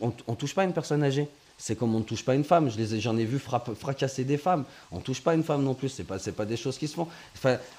On 0.00 0.12
ne 0.28 0.36
touche 0.36 0.54
pas 0.54 0.64
une 0.64 0.72
personne 0.72 1.02
âgée. 1.02 1.28
C'est 1.58 1.76
comme 1.76 1.94
on 1.94 2.00
ne 2.00 2.04
touche 2.04 2.24
pas 2.24 2.34
une 2.34 2.44
femme. 2.44 2.70
J'en 2.98 3.16
ai, 3.16 3.24
vu 3.24 3.38
fracasser 3.38 4.24
des 4.24 4.36
femmes. 4.36 4.64
On 4.90 4.96
ne 4.96 5.02
touche 5.02 5.20
pas 5.20 5.34
une 5.34 5.42
femme 5.42 5.62
non 5.62 5.74
plus. 5.74 5.88
Ce 5.88 6.02
n'est 6.02 6.06
pas, 6.06 6.18
pas 6.18 6.44
des 6.44 6.56
choses 6.56 6.78
qui 6.78 6.88
se 6.88 6.94
font. 6.94 7.06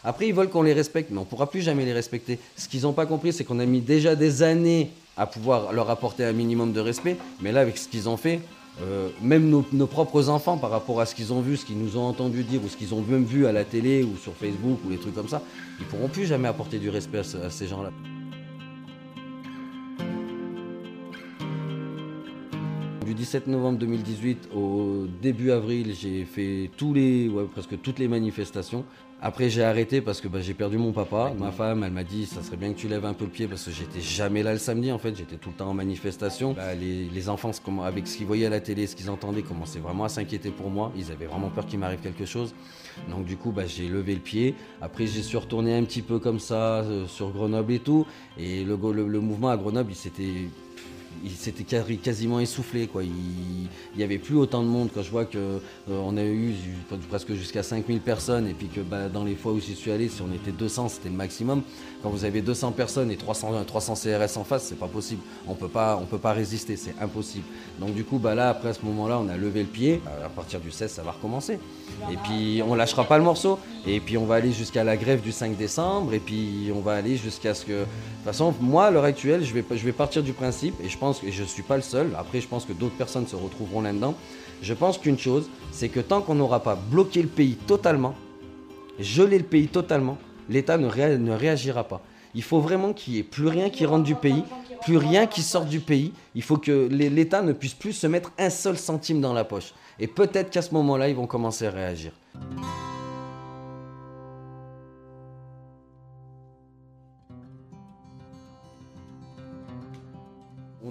Après, 0.03 0.27
ils 0.27 0.33
veulent 0.33 0.49
qu'on 0.49 0.63
les 0.63 0.73
respecte, 0.73 1.09
mais 1.11 1.17
on 1.17 1.21
ne 1.21 1.25
pourra 1.25 1.49
plus 1.49 1.61
jamais 1.61 1.85
les 1.85 1.93
respecter. 1.93 2.39
Ce 2.57 2.67
qu'ils 2.67 2.83
n'ont 2.83 2.93
pas 2.93 3.05
compris, 3.05 3.33
c'est 3.33 3.43
qu'on 3.43 3.59
a 3.59 3.65
mis 3.65 3.81
déjà 3.81 4.15
des 4.15 4.43
années 4.43 4.91
à 5.17 5.27
pouvoir 5.27 5.73
leur 5.73 5.89
apporter 5.89 6.23
un 6.23 6.33
minimum 6.33 6.73
de 6.73 6.79
respect. 6.79 7.17
Mais 7.41 7.51
là, 7.51 7.61
avec 7.61 7.77
ce 7.77 7.87
qu'ils 7.87 8.07
ont 8.07 8.17
fait, 8.17 8.39
euh, 8.81 9.09
même 9.21 9.49
nos, 9.49 9.87
propres 9.87 10.29
enfants, 10.29 10.57
par 10.57 10.69
rapport 10.69 10.99
à 10.99 11.05
ce 11.05 11.15
qu'ils 11.15 11.31
ont 11.31 11.41
vu, 11.41 11.55
ce 11.57 11.65
qu'ils 11.65 11.77
nous 11.77 11.97
ont 11.97 12.05
entendu 12.05 12.43
dire, 12.43 12.61
ou 12.63 12.67
ce 12.67 12.75
qu'ils 12.75 12.93
ont 12.93 13.01
même 13.01 13.23
vu 13.23 13.45
à 13.45 13.51
la 13.51 13.63
télé 13.63 14.03
ou 14.03 14.17
sur 14.17 14.33
Facebook 14.33 14.79
ou 14.85 14.89
les 14.89 14.97
trucs 14.97 15.15
comme 15.15 15.29
ça, 15.29 15.41
ils 15.79 15.85
pourront 15.85 16.09
plus 16.09 16.25
jamais 16.25 16.47
apporter 16.47 16.77
du 16.79 16.89
respect 16.89 17.19
à, 17.19 17.49
ces 17.49 17.67
gens-là. 17.67 17.91
Du 23.05 23.13
17 23.13 23.45
novembre 23.45 23.77
2018 23.77 24.49
au 24.55 25.05
début 25.21 25.51
avril, 25.51 25.93
j'ai 25.93 26.25
fait 26.25 26.71
tous 26.75 26.91
les, 26.91 27.29
presque 27.53 27.79
toutes 27.79 27.99
les 27.99 28.07
manifestations. 28.07 28.83
Après, 29.21 29.47
j'ai 29.47 29.63
arrêté 29.63 30.01
parce 30.01 30.21
que 30.21 30.27
bah, 30.27 30.41
j'ai 30.41 30.55
perdu 30.55 30.79
mon 30.79 30.91
papa. 30.91 31.31
Ma 31.37 31.51
femme, 31.51 31.83
elle 31.83 31.91
m'a 31.91 32.03
dit, 32.03 32.25
ça 32.25 32.41
serait 32.41 32.57
bien 32.57 32.73
que 32.73 32.79
tu 32.79 32.87
lèves 32.87 33.05
un 33.05 33.13
peu 33.13 33.25
le 33.25 33.29
pied 33.29 33.47
parce 33.47 33.63
que 33.65 33.69
j'étais 33.69 34.01
jamais 34.01 34.41
là 34.41 34.53
le 34.53 34.57
samedi. 34.57 34.91
En 34.91 34.97
fait, 34.97 35.15
j'étais 35.15 35.35
tout 35.35 35.49
le 35.49 35.55
temps 35.55 35.69
en 35.69 35.75
manifestation. 35.75 36.53
Bah, 36.53 36.73
les, 36.73 37.29
enfants, 37.29 37.51
avec 37.83 38.07
ce 38.07 38.17
qu'ils 38.17 38.25
voyaient 38.25 38.47
à 38.47 38.49
la 38.49 38.59
télé, 38.59 38.87
ce 38.87 38.95
qu'ils 38.95 39.11
entendaient, 39.11 39.43
commençaient 39.43 39.79
vraiment 39.79 40.05
à 40.05 40.09
s'inquiéter 40.09 40.49
pour 40.49 40.71
moi. 40.71 40.91
Ils 40.97 41.11
avaient 41.11 41.27
vraiment 41.27 41.49
peur 41.49 41.67
qu'il 41.67 41.77
m'arrive 41.77 41.99
quelque 41.99 42.25
chose. 42.25 42.55
Donc 43.11 43.25
du 43.25 43.37
coup, 43.37 43.51
bah, 43.51 43.67
j'ai 43.67 43.87
levé 43.87 44.15
le 44.15 44.21
pied. 44.21 44.55
Après, 44.81 45.05
j'ai 45.05 45.21
suis 45.21 45.37
retourné 45.37 45.75
un 45.75 45.83
petit 45.83 46.01
peu 46.01 46.17
comme 46.17 46.39
ça 46.39 46.81
euh, 46.81 47.05
sur 47.05 47.29
Grenoble 47.29 47.73
et 47.73 47.79
tout. 47.79 48.07
Et 48.39 48.63
le, 48.63 48.75
le 48.75 49.19
mouvement 49.19 49.49
à 49.49 49.57
Grenoble, 49.57 49.91
il 49.91 49.95
s'était 49.95 50.49
il 51.25 51.31
s'était 51.31 51.63
quasiment 51.63 52.39
essoufflé. 52.39 52.87
Quoi. 52.87 53.03
Il 53.03 53.67
n'y 53.97 54.03
avait 54.03 54.19
plus 54.19 54.35
autant 54.35 54.61
de 54.61 54.67
monde. 54.67 54.89
Quand 54.93 55.01
je 55.01 55.09
vois 55.09 55.25
qu'on 55.25 55.59
euh, 55.89 56.17
a 56.17 56.23
eu 56.23 56.53
presque 57.09 57.33
jusqu'à 57.33 57.63
5000 57.63 57.99
personnes 57.99 58.47
et 58.47 58.53
puis 58.53 58.67
que 58.67 58.81
bah, 58.81 59.09
dans 59.09 59.23
les 59.23 59.35
fois 59.35 59.51
où 59.51 59.59
j'y 59.59 59.75
suis 59.75 59.91
allé, 59.91 60.07
si 60.07 60.21
on 60.21 60.31
était 60.31 60.51
200, 60.51 60.89
c'était 60.89 61.09
le 61.09 61.15
maximum. 61.15 61.63
Quand 62.03 62.09
vous 62.09 62.25
avez 62.25 62.41
200 62.41 62.73
personnes 62.73 63.09
et 63.09 63.17
300, 63.17 63.63
300 63.65 63.95
CRS 63.95 64.37
en 64.37 64.43
face, 64.43 64.63
c'est 64.63 64.79
pas 64.79 64.87
possible. 64.87 65.21
On 65.47 65.55
peut 65.55 65.67
pas, 65.67 65.99
on 66.01 66.05
peut 66.05 66.19
pas 66.19 66.33
résister, 66.33 66.77
c'est 66.77 66.93
impossible. 67.01 67.45
Donc 67.79 67.95
du 67.95 68.03
coup, 68.03 68.19
bah, 68.19 68.35
là, 68.35 68.49
après 68.49 68.73
ce 68.73 68.85
moment-là, 68.85 69.19
on 69.19 69.27
a 69.27 69.37
levé 69.37 69.61
le 69.61 69.69
pied. 69.69 70.01
À 70.23 70.29
partir 70.29 70.59
du 70.59 70.69
16, 70.69 70.91
ça 70.91 71.01
va 71.01 71.11
recommencer. 71.11 71.59
Et 72.11 72.17
puis 72.23 72.61
on 72.65 72.75
lâchera 72.75 73.03
pas 73.05 73.17
le 73.17 73.23
morceau. 73.23 73.57
Et 73.87 73.99
puis 73.99 74.17
on 74.17 74.25
va 74.25 74.35
aller 74.35 74.51
jusqu'à 74.51 74.83
la 74.83 74.97
grève 74.97 75.21
du 75.21 75.31
5 75.31 75.57
décembre, 75.57 76.13
et 76.13 76.19
puis 76.19 76.71
on 76.75 76.79
va 76.79 76.93
aller 76.93 77.17
jusqu'à 77.17 77.53
ce 77.53 77.65
que... 77.65 77.71
De 77.71 77.85
toute 78.31 78.33
façon, 78.33 78.55
moi, 78.59 78.85
à 78.87 78.91
l'heure 78.91 79.03
actuelle, 79.03 79.43
je 79.43 79.53
vais, 79.53 79.63
je 79.69 79.85
vais 79.85 79.91
partir 79.91 80.23
du 80.23 80.33
principe, 80.33 80.73
et 80.83 80.89
je 80.89 80.97
pense 80.97 81.14
que 81.19 81.31
je 81.31 81.43
ne 81.43 81.47
suis 81.47 81.63
pas 81.63 81.75
le 81.75 81.81
seul, 81.81 82.15
après 82.17 82.41
je 82.41 82.47
pense 82.47 82.65
que 82.65 82.73
d'autres 82.73 82.95
personnes 82.97 83.27
se 83.27 83.35
retrouveront 83.35 83.81
là-dedans, 83.81 84.15
je 84.61 84.73
pense 84.73 84.97
qu'une 84.97 85.19
chose, 85.19 85.49
c'est 85.71 85.89
que 85.89 85.99
tant 85.99 86.21
qu'on 86.21 86.35
n'aura 86.35 86.61
pas 86.61 86.75
bloqué 86.75 87.21
le 87.21 87.27
pays 87.27 87.55
totalement, 87.55 88.15
gelé 88.99 89.37
le 89.37 89.43
pays 89.43 89.67
totalement, 89.67 90.17
l'État 90.49 90.77
ne, 90.77 90.87
ne 90.87 91.31
réagira 91.31 91.83
pas. 91.83 92.01
Il 92.33 92.43
faut 92.43 92.59
vraiment 92.59 92.93
qu'il 92.93 93.13
n'y 93.13 93.19
ait 93.19 93.23
plus 93.23 93.47
rien 93.47 93.69
qui 93.69 93.85
rentre 93.85 94.03
du 94.03 94.15
pays, 94.15 94.43
plus 94.81 94.97
rien 94.97 95.25
qui 95.25 95.41
sorte 95.41 95.69
du 95.69 95.79
pays. 95.79 96.11
Il 96.35 96.43
faut 96.43 96.57
que 96.57 96.87
l'État 96.91 97.41
ne 97.41 97.53
puisse 97.53 97.73
plus 97.73 97.93
se 97.93 98.07
mettre 98.07 98.31
un 98.37 98.49
seul 98.49 98.77
centime 98.77 99.21
dans 99.21 99.33
la 99.33 99.45
poche. 99.45 99.73
Et 99.99 100.07
peut-être 100.07 100.49
qu'à 100.49 100.61
ce 100.61 100.73
moment-là, 100.73 101.07
ils 101.07 101.15
vont 101.15 101.27
commencer 101.27 101.65
à 101.67 101.71
réagir. 101.71 102.11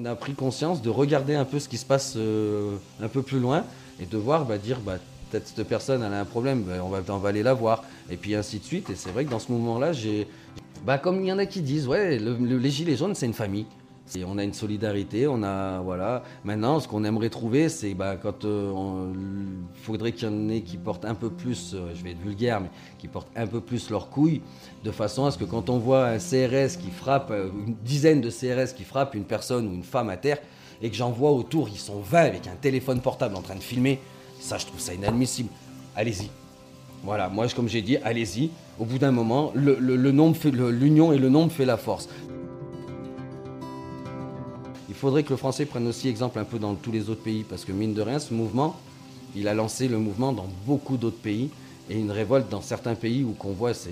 On 0.05 0.07
a 0.07 0.17
pris 0.17 0.35
conscience 0.35 0.83
de 0.83 0.91
regarder 0.91 1.35
un 1.35 1.47
peu 1.47 1.59
ce 1.59 1.67
qui 1.67 1.79
se 1.79 1.87
passe 1.87 2.13
euh, 2.19 2.77
un 3.03 3.09
peu 3.09 3.23
plus 3.23 3.41
loin 3.41 3.65
et 3.99 4.05
de 4.05 4.19
voir, 4.19 4.45
bah, 4.45 4.59
dire, 4.59 4.79
bah, 4.81 4.99
peut-être 5.31 5.49
cette 5.49 5.67
personne 5.67 6.03
elle 6.03 6.13
a 6.13 6.21
un 6.21 6.27
problème, 6.27 6.63
bah, 6.63 6.75
on, 6.85 6.91
va, 6.91 7.01
on 7.09 7.17
va 7.17 7.31
aller 7.31 7.43
la 7.43 7.55
voir. 7.55 7.85
Et 8.11 8.19
puis 8.19 8.35
ainsi 8.35 8.59
de 8.59 8.65
suite. 8.65 8.91
Et 8.91 8.97
c'est 8.97 9.11
vrai 9.13 9.25
que 9.25 9.31
dans 9.31 9.39
ce 9.39 9.51
mouvement-là, 9.51 9.95
j'ai, 9.95 10.29
bah, 10.85 10.99
comme 10.99 11.23
il 11.23 11.29
y 11.29 11.33
en 11.33 11.39
a 11.39 11.47
qui 11.47 11.63
disent, 11.63 11.89
ouais, 11.89 12.19
les 12.19 12.71
gilets 12.71 12.97
jaunes, 12.97 13.15
c'est 13.15 13.25
une 13.25 13.33
famille. 13.33 13.65
On 14.27 14.39
a 14.39 14.45
une 14.45 14.53
solidarité, 14.53 15.27
on 15.27 15.43
a 15.43 15.81
voilà. 15.81 16.23
Maintenant, 16.45 16.79
ce 16.79 16.87
qu'on 16.87 17.05
aimerait 17.05 17.31
trouver, 17.31 17.69
c'est 17.69 17.95
bah, 17.95 18.17
quand 18.17 18.45
euh, 18.45 19.13
il 19.75 19.81
faudrait 19.83 20.13
qu'il 20.13 20.29
y 20.29 20.31
en 20.31 20.49
ait 20.51 20.61
qui 20.61 20.77
portent 20.77 21.05
un 21.05 21.15
peu 21.15 21.31
plus, 21.31 21.73
euh, 21.75 21.91
je 21.95 22.05
vais 22.05 22.11
être 22.11 22.21
vulgaire, 22.21 22.61
mais 22.61 22.69
qui 22.99 23.09
portent 23.09 23.31
un 23.35 23.47
peu 23.47 23.61
plus 23.61 23.91
leurs 23.91 24.11
couilles, 24.11 24.43
de 24.85 24.91
façon 24.91 25.25
à 25.25 25.31
ce 25.31 25.39
que 25.39 25.45
quand 25.45 25.71
on 25.71 25.79
voit 25.79 26.07
un 26.07 26.19
CRS 26.19 26.77
qui 26.79 26.91
frappe, 26.91 27.31
euh, 27.31 27.49
une 27.67 27.75
dizaine 27.83 28.21
de 28.21 28.31
CRS 28.31 28.75
qui 28.77 28.85
frappent 28.85 29.15
une 29.15 29.25
personne 29.25 29.67
ou 29.67 29.75
une 29.75 29.83
femme 29.83 30.11
à 30.11 30.17
terre, 30.17 30.39
et 30.83 30.91
que 30.91 30.97
j'en 30.97 31.11
vois 31.11 31.33
autour, 31.33 31.69
ils 31.69 31.79
sont 31.79 32.01
20 32.01 32.19
avec 32.19 32.47
un 32.47 32.57
téléphone 32.61 33.01
portable 33.01 33.35
en 33.37 33.43
train 33.43 33.57
de 33.57 33.63
filmer, 33.63 34.01
ça, 34.39 34.59
je 34.59 34.67
trouve 34.67 34.81
ça 34.81 34.93
inadmissible. 34.93 35.49
Allez-y. 35.97 36.29
Voilà, 37.03 37.29
moi, 37.29 37.47
comme 37.49 37.69
j'ai 37.69 37.83
dit, 37.83 37.97
allez-y. 37.99 38.51
Au 38.79 38.85
bout 38.85 38.99
d'un 38.99 39.13
moment, 39.13 39.53
l'union 39.55 41.13
et 41.13 41.19
le 41.19 41.29
nombre 41.29 41.53
fait 41.53 41.65
la 41.65 41.77
force. 41.77 42.09
Il 45.05 45.09
faudrait 45.09 45.23
que 45.23 45.35
le 45.35 45.37
français 45.37 45.67
prenne 45.67 45.87
aussi 45.87 46.09
exemple 46.09 46.39
un 46.39 46.45
peu 46.45 46.59
dans 46.59 46.75
tous 46.77 46.91
les 46.91 47.11
autres 47.11 47.23
pays, 47.23 47.45
parce 47.47 47.67
que 47.67 47.73
mine 47.73 47.93
de 47.93 48.01
rien, 48.01 48.19
ce 48.19 48.33
mouvement, 48.33 48.75
il 49.37 49.49
a 49.49 49.53
lancé 49.53 49.87
le 49.87 49.99
mouvement 49.99 50.33
dans 50.33 50.47
beaucoup 50.65 50.97
d'autres 50.97 51.19
pays, 51.19 51.51
et 51.91 51.99
une 51.99 52.11
révolte 52.11 52.49
dans 52.49 52.63
certains 52.63 52.95
pays 52.95 53.23
où 53.23 53.33
qu'on 53.33 53.53
voit, 53.53 53.75
c'est 53.75 53.91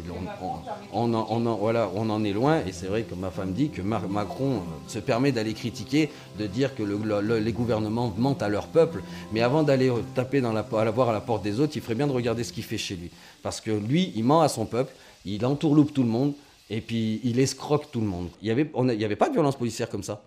on, 0.94 1.12
on, 1.12 1.54
voilà, 1.56 1.90
on 1.94 2.08
en 2.08 2.24
est 2.24 2.32
loin, 2.32 2.60
et 2.66 2.72
c'est 2.72 2.86
vrai 2.86 3.02
que 3.02 3.14
ma 3.14 3.30
femme 3.30 3.52
dit 3.52 3.68
que 3.68 3.82
Macron 3.82 4.52
euh, 4.52 4.60
se 4.88 5.00
permet 5.00 5.32
d'aller 5.32 5.52
critiquer, 5.52 6.08
de 6.38 6.46
dire 6.46 6.74
que 6.74 6.82
les 6.82 7.52
gouvernements 7.52 8.14
mentent 8.16 8.42
à 8.42 8.48
leur 8.48 8.68
peuple, 8.68 9.02
mais 9.34 9.42
avant 9.42 9.64
d'aller 9.64 9.92
taper 10.14 10.40
dans 10.40 10.54
la, 10.54 10.66
à 10.78 10.84
la 10.86 10.90
voir 10.90 11.10
à 11.10 11.12
la 11.12 11.20
porte 11.20 11.42
des 11.42 11.60
autres, 11.60 11.74
il 11.76 11.82
ferait 11.82 11.94
bien 11.94 12.06
de 12.06 12.12
regarder 12.12 12.42
ce 12.42 12.54
qu'il 12.54 12.64
fait 12.64 12.78
chez 12.78 12.96
lui, 12.96 13.10
parce 13.42 13.60
que 13.60 13.70
lui, 13.70 14.14
il 14.16 14.24
ment 14.24 14.40
à 14.40 14.48
son 14.48 14.64
peuple, 14.64 14.94
il 15.26 15.44
entourloupe 15.44 15.92
tout 15.92 16.04
le 16.04 16.08
monde, 16.08 16.32
et 16.70 16.80
puis 16.80 17.20
il 17.22 17.38
escroque 17.38 17.90
tout 17.92 18.00
le 18.00 18.06
monde. 18.06 18.30
Il 18.40 18.46
n'y 18.46 18.50
avait, 18.50 18.70
avait 19.04 19.16
pas 19.16 19.28
de 19.28 19.34
violence 19.34 19.56
policière 19.56 19.90
comme 19.90 20.02
ça. 20.02 20.22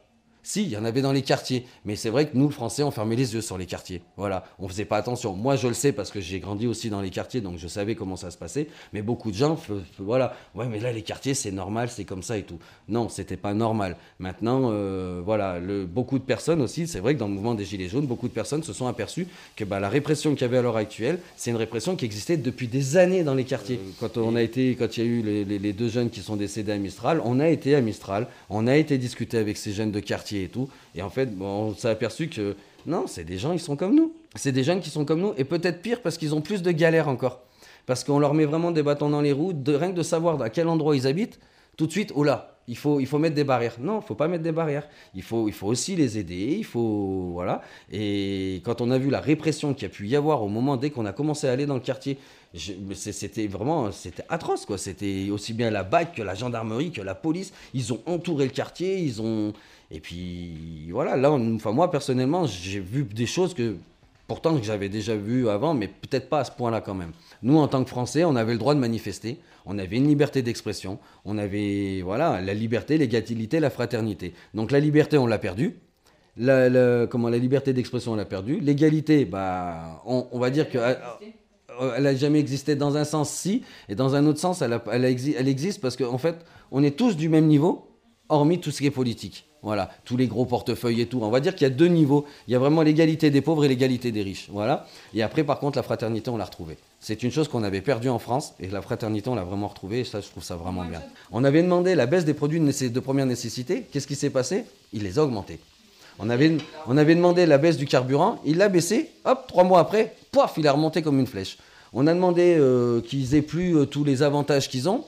Si, 0.46 0.62
il 0.62 0.70
y 0.70 0.78
en 0.78 0.86
avait 0.86 1.02
dans 1.02 1.12
les 1.12 1.24
quartiers. 1.24 1.66
Mais 1.86 1.96
c'est 1.96 2.12
vrai 2.12 2.28
que 2.28 2.38
nous, 2.38 2.46
le 2.46 2.54
Français, 2.54 2.84
on 2.84 2.92
fermait 2.92 3.16
les 3.16 3.34
yeux 3.34 3.42
sur 3.42 3.58
les 3.58 3.66
quartiers. 3.66 4.04
Voilà, 4.16 4.46
on 4.60 4.68
faisait 4.68 4.86
pas 4.86 4.98
attention. 4.98 5.34
Moi, 5.34 5.56
je 5.56 5.68
le 5.68 5.74
sais 5.74 5.92
parce 5.92 6.12
que 6.12 6.22
j'ai 6.22 6.40
grandi 6.40 6.68
aussi 6.68 6.92
dans 6.92 7.02
les 7.02 7.10
quartiers, 7.10 7.42
donc 7.42 7.58
je 7.58 7.68
savais 7.68 7.96
comment 7.96 8.16
ça 8.16 8.30
se 8.30 8.38
passait. 8.38 8.68
Mais 8.94 9.02
beaucoup 9.02 9.32
de 9.32 9.36
gens, 9.36 9.60
voilà, 9.98 10.36
ouais, 10.54 10.68
mais 10.68 10.80
là, 10.80 10.92
les 10.92 11.02
quartiers, 11.02 11.34
c'est 11.34 11.50
normal, 11.50 11.90
c'est 11.90 12.04
comme 12.04 12.22
ça 12.22 12.38
et 12.38 12.44
tout. 12.44 12.60
Non, 12.88 13.10
c'était 13.10 13.38
pas 13.38 13.56
normal. 13.56 13.98
Maintenant, 14.20 14.70
euh, 14.72 15.20
voilà, 15.26 15.58
le, 15.58 15.88
beaucoup 15.88 16.20
de 16.20 16.24
personnes 16.24 16.62
aussi, 16.62 16.86
c'est 16.86 17.00
vrai 17.00 17.16
que 17.16 17.20
dans 17.20 17.28
le 17.28 17.34
mouvement 17.34 17.56
des 17.56 17.66
Gilets 17.66 17.90
jaunes, 17.90 18.06
beaucoup 18.06 18.28
de 18.28 18.34
personnes 18.34 18.62
se 18.62 18.72
sont 18.72 18.86
aperçues 18.86 19.26
que 19.56 19.64
bah, 19.64 19.80
la 19.80 19.90
répression 19.90 20.34
qu'il 20.34 20.42
y 20.42 20.46
avait 20.46 20.60
à 20.60 20.62
l'heure 20.62 20.78
actuelle, 20.78 21.18
c'est 21.38 21.50
une 21.50 21.58
répression 21.58 21.96
qui 21.96 22.06
existait 22.06 22.38
depuis 22.38 22.68
des 22.68 22.98
années 22.98 23.24
dans 23.24 23.34
les 23.34 23.46
quartiers. 23.46 23.80
Euh, 23.84 23.92
quand 24.00 24.18
on 24.18 24.36
a 24.36 24.44
été, 24.44 24.76
quand 24.76 24.96
il 24.96 25.04
y 25.04 25.08
a 25.08 25.10
eu 25.10 25.22
les, 25.24 25.44
les 25.44 25.74
deux 25.74 25.90
jeunes 25.90 26.12
qui 26.12 26.22
sont 26.22 26.36
décédés 26.36 26.74
à 26.74 26.78
Mistral, 26.78 27.20
on 27.26 27.40
a 27.40 27.48
été 27.48 27.74
à 27.74 27.82
Mistral, 27.82 28.28
on 28.52 28.68
a 28.68 28.76
été 28.76 29.00
discuter 29.00 29.40
avec 29.40 29.58
ces 29.58 29.74
jeunes 29.74 29.92
de 29.92 30.00
quartier 30.00 30.35
et 30.44 30.50
tout. 30.50 30.70
Et 30.94 31.02
en 31.02 31.10
fait, 31.10 31.30
on 31.40 31.74
s'est 31.74 31.90
aperçu 31.90 32.28
que 32.28 32.56
non, 32.86 33.06
c'est 33.08 33.24
des 33.24 33.38
gens, 33.38 33.52
ils 33.52 33.60
sont 33.60 33.76
comme 33.76 33.96
nous. 33.96 34.14
C'est 34.36 34.52
des 34.52 34.64
jeunes 34.64 34.82
qui 34.82 34.90
sont 34.90 35.06
comme 35.06 35.22
nous, 35.22 35.34
et 35.38 35.44
peut-être 35.44 35.82
pire 35.82 36.02
parce 36.02 36.18
qu'ils 36.18 36.36
ont 36.36 36.42
plus 36.42 36.62
de 36.62 36.72
galères 36.72 37.08
encore. 37.08 37.42
Parce 37.86 38.04
qu'on 38.04 38.20
leur 38.20 38.34
met 38.34 38.46
vraiment 38.46 38.72
des 38.72 38.84
bâtons 38.84 39.10
dans 39.10 39.22
les 39.22 39.32
roues, 39.32 39.54
de, 39.54 39.74
rien 39.74 39.92
que 39.92 39.98
de 39.98 40.04
savoir 40.04 40.42
à 40.42 40.50
quel 40.50 40.68
endroit 40.68 40.96
ils 40.96 41.08
habitent, 41.08 41.40
tout 41.78 41.88
de 41.88 41.92
suite, 41.92 42.12
oh 42.16 42.24
là, 42.24 42.56
il 42.68 42.78
faut, 42.78 43.00
il 43.00 43.06
faut 43.06 43.20
mettre 43.20 43.36
des 43.36 43.44
barrières. 43.44 43.76
Non, 43.80 44.00
il 44.02 44.06
faut 44.06 44.16
pas 44.16 44.28
mettre 44.28 44.44
des 44.44 44.52
barrières. 44.52 44.88
Il 45.14 45.22
faut, 45.22 45.48
il 45.48 45.54
faut 45.54 45.68
aussi 45.68 45.96
les 45.96 46.18
aider. 46.18 46.56
Il 46.58 46.66
faut, 46.66 47.30
voilà. 47.34 47.62
Et 47.92 48.62
quand 48.66 48.82
on 48.82 48.90
a 48.90 48.98
vu 48.98 49.10
la 49.10 49.20
répression 49.20 49.74
qu'il 49.74 49.84
y 49.84 49.86
a 49.86 49.90
pu 49.90 50.08
y 50.08 50.16
avoir 50.16 50.42
au 50.42 50.48
moment 50.48 50.78
dès 50.78 50.90
qu'on 50.90 51.06
a 51.06 51.12
commencé 51.12 51.48
à 51.48 51.52
aller 51.52 51.66
dans 51.66 51.76
le 51.76 51.80
quartier, 51.80 52.18
c'était 52.94 53.48
vraiment, 53.48 53.92
c'était 53.92 54.24
atroce 54.30 54.66
quoi. 54.66 54.78
C'était 54.78 55.30
aussi 55.30 55.54
bien 55.54 55.70
la 55.70 55.84
BAC 55.84 56.16
que 56.16 56.22
la 56.24 56.34
gendarmerie 56.34 56.92
que 56.92 57.02
la 57.02 57.14
police. 57.14 57.54
Ils 57.74 57.94
ont 57.94 58.02
entouré 58.08 58.46
le 58.46 58.52
quartier. 58.52 58.98
Ils 58.98 59.22
ont, 59.22 59.54
et 59.96 60.00
puis 60.00 60.90
voilà. 60.92 61.16
Là, 61.16 61.32
enfin 61.32 61.72
moi 61.72 61.90
personnellement, 61.90 62.46
j'ai 62.46 62.80
vu 62.80 63.04
des 63.04 63.26
choses 63.26 63.54
que 63.54 63.78
pourtant 64.28 64.58
que 64.58 64.64
j'avais 64.64 64.90
déjà 64.90 65.16
vues 65.16 65.50
avant, 65.50 65.74
mais 65.74 65.88
peut-être 65.88 66.30
pas 66.30 66.40
à 66.40 66.44
ce 66.44 66.52
point-là 66.52 66.82
quand 66.82 66.96
même. 66.96 67.12
Nous, 67.42 67.58
en 67.58 67.68
tant 67.68 67.84
que 67.84 67.90
Français, 67.90 68.24
on 68.24 68.36
avait 68.36 68.54
le 68.54 68.60
droit 68.60 68.76
de 68.76 68.80
manifester 68.80 69.40
on 69.66 69.78
avait 69.80 69.98
une 69.98 70.08
liberté 70.08 70.42
d'expression, 70.42 71.00
on 71.26 71.38
avait 71.38 72.02
voilà, 72.04 72.42
la 72.42 72.54
liberté, 72.54 72.98
l'égalité, 72.98 73.60
la 73.60 73.70
fraternité. 73.70 74.34
Donc 74.54 74.72
la 74.72 74.80
liberté, 74.80 75.18
on 75.18 75.28
l'a 75.28 75.40
perdue. 75.40 75.78
La, 76.38 77.08
comment, 77.08 77.30
la 77.30 77.38
liberté 77.38 77.74
d'expression, 77.74 78.12
on 78.12 78.16
l'a 78.16 78.26
perdue. 78.26 78.60
L'égalité, 78.60 79.26
bah, 79.26 80.04
on, 80.06 80.38
va 80.38 80.50
dire 80.50 80.70
que 80.70 80.78
elle 81.96 82.04
n'a 82.04 82.16
jamais 82.16 82.40
existé 82.40 82.76
dans 82.76 82.96
un 82.98 83.04
sens, 83.04 83.30
si, 83.30 83.64
et 83.90 83.96
dans 83.96 84.16
un 84.16 84.26
autre 84.28 84.40
sens, 84.40 84.62
elle, 84.62 84.80
elle, 84.92 85.06
elle 85.06 85.48
existe 85.48 85.82
parce 85.82 85.98
qu'en 85.98 86.14
en 86.14 86.18
fait, 86.18 86.46
on 86.72 86.84
est 86.84 86.96
tous 86.96 87.18
du 87.18 87.28
même 87.28 87.48
niveau, 87.48 87.90
hormis 88.30 88.60
tout 88.60 88.72
ce 88.72 88.80
qui 88.80 88.88
est 88.88 88.92
politique. 88.92 89.50
Voilà, 89.66 89.90
tous 90.06 90.16
les 90.16 90.28
gros 90.28 90.46
portefeuilles 90.46 91.02
et 91.02 91.08
tout. 91.08 91.22
On 91.24 91.32
va 91.32 91.40
dire 91.40 91.56
qu'il 91.56 91.64
y 91.64 91.72
a 91.72 91.74
deux 91.74 91.88
niveaux. 91.88 92.26
Il 92.48 92.52
y 92.52 92.56
a 92.56 92.60
vraiment 92.60 92.84
l'égalité 92.84 93.32
des 93.32 93.42
pauvres 93.42 93.66
et 93.66 93.68
l'égalité 93.68 94.12
des 94.12 94.22
riches. 94.22 94.48
Voilà. 94.52 94.86
Et 95.16 95.24
après, 95.24 95.44
par 95.44 95.60
contre, 95.60 95.80
la 95.80 95.82
fraternité, 95.82 96.30
on 96.30 96.38
l'a 96.38 96.46
retrouvée. 96.46 96.78
C'est 97.00 97.24
une 97.24 97.32
chose 97.32 97.48
qu'on 97.48 97.64
avait 97.64 97.82
perdue 97.82 98.10
en 98.10 98.20
France 98.20 98.54
et 98.60 98.68
la 98.68 98.84
fraternité, 98.84 99.28
on 99.28 99.34
l'a 99.34 99.44
vraiment 99.44 99.68
retrouvée. 99.68 100.02
Et 100.02 100.04
ça, 100.04 100.22
je 100.22 100.28
trouve 100.28 100.44
ça 100.44 100.56
vraiment 100.56 100.86
bien. 100.86 101.02
On 101.32 101.44
avait 101.44 101.64
demandé 101.64 101.96
la 101.96 102.06
baisse 102.06 102.26
des 102.26 102.36
produits 102.36 102.60
de 102.60 103.00
première 103.00 103.26
nécessité. 103.26 103.88
Qu'est-ce 103.92 104.06
qui 104.06 104.14
s'est 104.16 104.30
passé? 104.30 104.66
Il 104.94 105.02
les 105.02 105.18
a 105.18 105.24
augmentés. 105.24 105.60
On 106.20 106.30
avait, 106.30 106.58
on 106.86 106.96
avait 106.96 107.16
demandé 107.16 107.48
la 107.48 107.58
baisse 107.58 107.78
du 107.78 107.88
carburant. 107.88 108.40
Il 108.46 108.58
l'a 108.58 108.70
baissé. 108.70 109.10
Hop, 109.26 109.46
trois 109.48 109.64
mois 109.64 109.80
après, 109.80 110.16
poif, 110.32 110.54
il 110.58 110.68
a 110.68 110.74
remonté 110.74 111.02
comme 111.02 111.20
une 111.20 111.26
flèche. 111.26 111.58
On 111.92 112.06
a 112.06 112.14
demandé 112.14 112.56
euh, 112.60 113.02
qu'ils 113.02 113.34
aient 113.34 113.42
plus 113.42 113.76
euh, 113.76 113.86
tous 113.86 114.04
les 114.04 114.22
avantages 114.22 114.70
qu'ils 114.70 114.88
ont. 114.88 115.06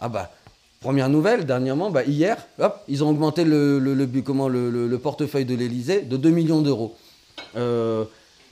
Ah 0.00 0.08
bah, 0.08 0.32
Première 0.82 1.10
nouvelle, 1.10 1.44
dernièrement, 1.44 1.90
bah, 1.90 2.04
hier, 2.04 2.38
hop, 2.58 2.80
ils 2.88 3.04
ont 3.04 3.10
augmenté 3.10 3.44
le, 3.44 4.96
portefeuille 4.96 5.44
de 5.44 5.54
l'Elysée 5.54 6.00
de 6.00 6.16
2 6.16 6.30
millions 6.30 6.62
d'euros. 6.62 6.96
Euh, 7.54 8.06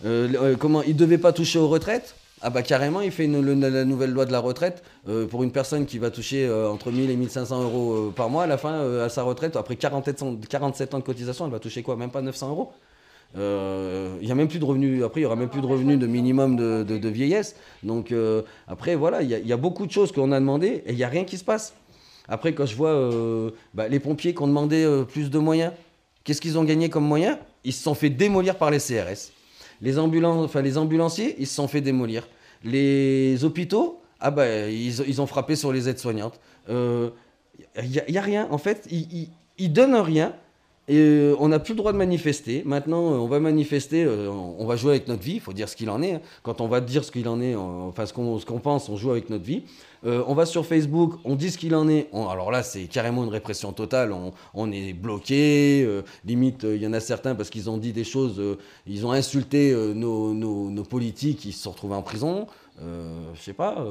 euh, 0.04 0.28
euh, 0.34 0.54
comment, 0.54 0.82
ils 0.82 0.92
ne 0.92 0.98
devaient 0.98 1.16
pas 1.16 1.32
toucher 1.32 1.58
aux 1.58 1.68
retraites? 1.68 2.16
Ah 2.42 2.50
bah 2.50 2.60
carrément, 2.60 3.00
il 3.00 3.12
fait 3.12 3.26
la 3.26 3.84
nouvelle 3.86 4.10
loi 4.10 4.26
de 4.26 4.30
la 4.30 4.40
retraite 4.40 4.84
pour 5.30 5.42
une 5.42 5.50
personne 5.50 5.86
qui 5.86 5.98
va 5.98 6.10
toucher 6.10 6.48
entre 6.48 6.92
1000 6.92 7.10
et 7.10 7.16
1500 7.16 7.62
euros 7.64 8.12
par 8.14 8.30
mois 8.30 8.44
à 8.44 8.46
la 8.46 8.58
fin 8.58 9.00
à 9.00 9.08
sa 9.08 9.24
retraite, 9.24 9.56
après 9.56 9.74
47 9.74 10.22
ans, 10.22 10.36
47 10.48 10.94
ans 10.94 10.98
de 10.98 11.04
cotisation, 11.04 11.46
elle 11.46 11.50
va 11.50 11.58
toucher 11.58 11.82
quoi? 11.82 11.96
Même 11.96 12.10
pas 12.10 12.22
900 12.22 12.50
euros? 12.50 12.72
Il 13.34 14.24
n'y 14.24 14.30
a 14.30 14.36
même 14.36 14.46
plus 14.46 14.60
de 14.60 14.64
revenus, 14.64 15.02
après 15.02 15.20
il 15.20 15.22
n'y 15.22 15.26
aura 15.26 15.34
même 15.34 15.48
plus 15.48 15.62
de 15.62 15.66
revenus 15.66 15.98
de 15.98 16.06
minimum 16.06 16.56
de, 16.56 17.08
vieillesse. 17.08 17.56
Donc 17.82 18.14
après 18.68 18.94
voilà, 18.94 19.22
il 19.22 19.30
y, 19.32 19.48
y, 19.48 19.52
a 19.52 19.56
beaucoup 19.56 19.86
de 19.86 19.90
choses 19.90 20.12
qu'on 20.12 20.30
a 20.30 20.38
demandé 20.38 20.84
et 20.86 20.92
il 20.92 20.96
n'y 20.96 21.04
a 21.04 21.08
rien 21.08 21.24
qui 21.24 21.38
se 21.38 21.44
passe. 21.44 21.74
Après, 22.28 22.52
quand 22.54 22.66
je 22.66 22.76
vois 22.76 22.90
euh, 22.90 23.50
bah, 23.74 23.88
les 23.88 24.00
pompiers 24.00 24.34
qui 24.34 24.42
ont 24.42 24.46
demandé 24.46 24.84
euh, 24.84 25.04
plus 25.04 25.30
de 25.30 25.38
moyens, 25.38 25.72
qu'est-ce 26.24 26.40
qu'ils 26.40 26.58
ont 26.58 26.64
gagné 26.64 26.90
comme 26.90 27.04
moyens? 27.04 27.38
Ils 27.64 27.72
se 27.72 27.82
sont 27.82 27.94
fait 27.94 28.10
démolir 28.10 28.56
par 28.56 28.70
les 28.70 28.78
CRS. 28.78 29.32
Les, 29.80 29.98
ambulanciers, 29.98 31.36
ils 31.38 31.46
se 31.46 31.54
sont 31.54 31.68
fait 31.68 31.80
démolir. 31.80 32.28
Les 32.64 33.44
hôpitaux, 33.44 34.02
ah 34.20 34.30
bah, 34.30 34.68
ils, 34.68 35.20
ont 35.20 35.26
frappé 35.26 35.56
sur 35.56 35.72
les 35.72 35.88
aides-soignantes. 35.88 36.38
Il 36.68 36.74
euh, 36.74 37.10
n'y 38.08 38.18
a, 38.18 38.20
rien. 38.20 38.48
En 38.50 38.58
fait, 38.58 38.86
ils, 38.90 39.30
ils, 39.56 39.72
donnent 39.72 39.94
rien. 39.94 40.34
Et 40.88 41.32
on 41.38 41.48
n'a 41.48 41.58
plus 41.58 41.74
le 41.74 41.78
droit 41.78 41.92
de 41.92 41.98
manifester. 41.98 42.62
Maintenant, 42.64 43.00
on 43.00 43.26
va 43.26 43.40
manifester, 43.40 44.06
on 44.06 44.64
va 44.64 44.76
jouer 44.76 44.92
avec 44.92 45.08
notre 45.08 45.22
vie, 45.22 45.34
il 45.34 45.40
faut 45.40 45.52
dire 45.52 45.68
ce 45.68 45.76
qu'il 45.76 45.90
en 45.90 46.00
est. 46.02 46.14
Hein. 46.14 46.20
Quand 46.42 46.60
on 46.60 46.68
va 46.68 46.80
dire 46.80 47.04
ce 47.04 47.12
qu'il 47.12 47.28
en 47.28 47.40
est, 47.40 47.54
enfin 47.54 48.06
ce 48.06 48.12
qu'on 48.12 48.60
pense, 48.60 48.88
on 48.88 48.96
joue 48.96 49.10
avec 49.10 49.28
notre 49.28 49.44
vie. 49.44 49.64
Euh, 50.06 50.22
on 50.26 50.34
va 50.34 50.46
sur 50.46 50.64
Facebook, 50.64 51.14
on 51.24 51.34
dit 51.34 51.50
ce 51.50 51.58
qu'il 51.58 51.74
en 51.74 51.88
est. 51.88 52.08
alors 52.12 52.50
là, 52.50 52.62
c'est 52.62 52.84
carrément 52.84 53.24
une 53.24 53.30
répression 53.30 53.72
totale. 53.72 54.14
On, 54.54 54.72
est 54.72 54.92
bloqué. 54.92 55.82
Euh, 55.84 56.02
limite, 56.24 56.64
il 56.64 56.82
y 56.82 56.86
en 56.86 56.92
a 56.92 57.00
certains 57.00 57.34
parce 57.34 57.50
qu'ils 57.50 57.68
ont 57.68 57.78
dit 57.78 57.92
des 57.92 58.04
choses, 58.04 58.38
euh, 58.38 58.58
ils 58.86 59.06
ont 59.06 59.12
insulté 59.12 59.74
nos, 59.94 60.84
politiques, 60.84 61.44
ils 61.44 61.52
se 61.52 61.64
sont 61.64 61.72
retrouvés 61.72 61.96
en 61.96 62.02
prison. 62.02 62.46
je 62.80 63.40
sais 63.40 63.52
pas. 63.52 63.84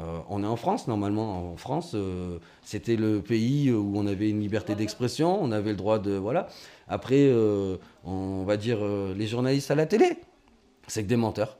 Euh, 0.00 0.20
on 0.28 0.42
est 0.44 0.46
en 0.46 0.56
France 0.56 0.86
normalement. 0.86 1.52
En 1.52 1.56
France, 1.56 1.92
euh, 1.94 2.38
c'était 2.62 2.96
le 2.96 3.20
pays 3.20 3.72
où 3.72 3.92
on 3.96 4.06
avait 4.06 4.30
une 4.30 4.40
liberté 4.40 4.74
d'expression, 4.74 5.42
on 5.42 5.50
avait 5.50 5.70
le 5.70 5.76
droit 5.76 5.98
de 5.98 6.12
voilà. 6.12 6.48
Après, 6.88 7.26
euh, 7.28 7.76
on 8.04 8.44
va 8.44 8.56
dire 8.56 8.78
les 8.84 9.26
journalistes 9.26 9.70
à 9.70 9.74
la 9.74 9.86
télé, 9.86 10.18
c'est 10.86 11.02
que 11.02 11.08
des 11.08 11.16
menteurs. 11.16 11.58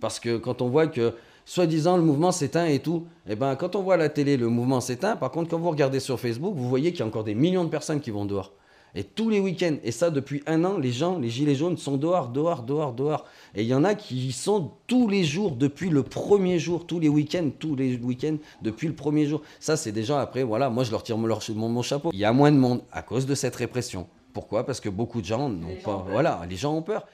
Parce 0.00 0.20
que 0.20 0.36
quand 0.36 0.62
on 0.62 0.68
voit 0.68 0.88
que 0.88 1.14
soi-disant 1.44 1.96
le 1.96 2.02
mouvement 2.02 2.32
s'éteint 2.32 2.66
et 2.66 2.80
tout, 2.80 3.06
et 3.26 3.32
eh 3.32 3.36
ben 3.36 3.54
quand 3.56 3.76
on 3.76 3.82
voit 3.82 3.94
à 3.94 3.98
la 3.98 4.08
télé 4.08 4.36
le 4.36 4.48
mouvement 4.48 4.80
s'éteint, 4.80 5.16
par 5.16 5.30
contre 5.30 5.48
quand 5.50 5.58
vous 5.58 5.70
regardez 5.70 6.00
sur 6.00 6.18
Facebook, 6.18 6.54
vous 6.56 6.68
voyez 6.68 6.90
qu'il 6.90 7.00
y 7.00 7.02
a 7.02 7.06
encore 7.06 7.24
des 7.24 7.36
millions 7.36 7.64
de 7.64 7.70
personnes 7.70 8.00
qui 8.00 8.10
vont 8.10 8.24
dehors. 8.24 8.52
Et 8.94 9.04
tous 9.04 9.28
les 9.28 9.40
week-ends, 9.40 9.76
et 9.84 9.92
ça 9.92 10.10
depuis 10.10 10.42
un 10.46 10.64
an, 10.64 10.78
les 10.78 10.92
gens, 10.92 11.18
les 11.18 11.28
gilets 11.28 11.54
jaunes 11.54 11.76
sont 11.76 11.96
dehors, 11.96 12.28
dehors, 12.28 12.62
dehors, 12.62 12.92
dehors. 12.92 13.24
Et 13.54 13.62
il 13.62 13.68
y 13.68 13.74
en 13.74 13.84
a 13.84 13.94
qui 13.94 14.28
y 14.28 14.32
sont 14.32 14.70
tous 14.86 15.08
les 15.08 15.24
jours, 15.24 15.52
depuis 15.52 15.90
le 15.90 16.02
premier 16.02 16.58
jour, 16.58 16.86
tous 16.86 16.98
les 16.98 17.08
week-ends, 17.08 17.50
tous 17.58 17.76
les 17.76 17.96
week-ends, 17.96 18.38
depuis 18.62 18.88
le 18.88 18.94
premier 18.94 19.26
jour. 19.26 19.42
Ça, 19.60 19.76
c'est 19.76 19.92
des 19.92 20.02
gens, 20.02 20.16
après, 20.16 20.44
voilà, 20.44 20.70
moi 20.70 20.84
je 20.84 20.90
leur 20.90 21.02
tire 21.02 21.18
mon, 21.18 21.28
mon, 21.68 21.82
chapeau. 21.82 22.10
Il 22.12 22.18
y 22.18 22.24
a 22.24 22.32
moins 22.32 22.50
de 22.50 22.56
monde 22.56 22.82
à 22.92 23.02
cause 23.02 23.26
de 23.26 23.34
cette 23.34 23.56
répression. 23.56 24.06
Pourquoi? 24.32 24.64
Parce 24.64 24.80
que 24.80 24.88
beaucoup 24.88 25.20
de 25.20 25.26
gens 25.26 25.48
n'ont 25.48 25.76
pas. 25.82 26.06
Voilà, 26.10 26.42
les 26.48 26.56
gens 26.56 26.74
ont 26.74 26.82
peur. 26.82 27.06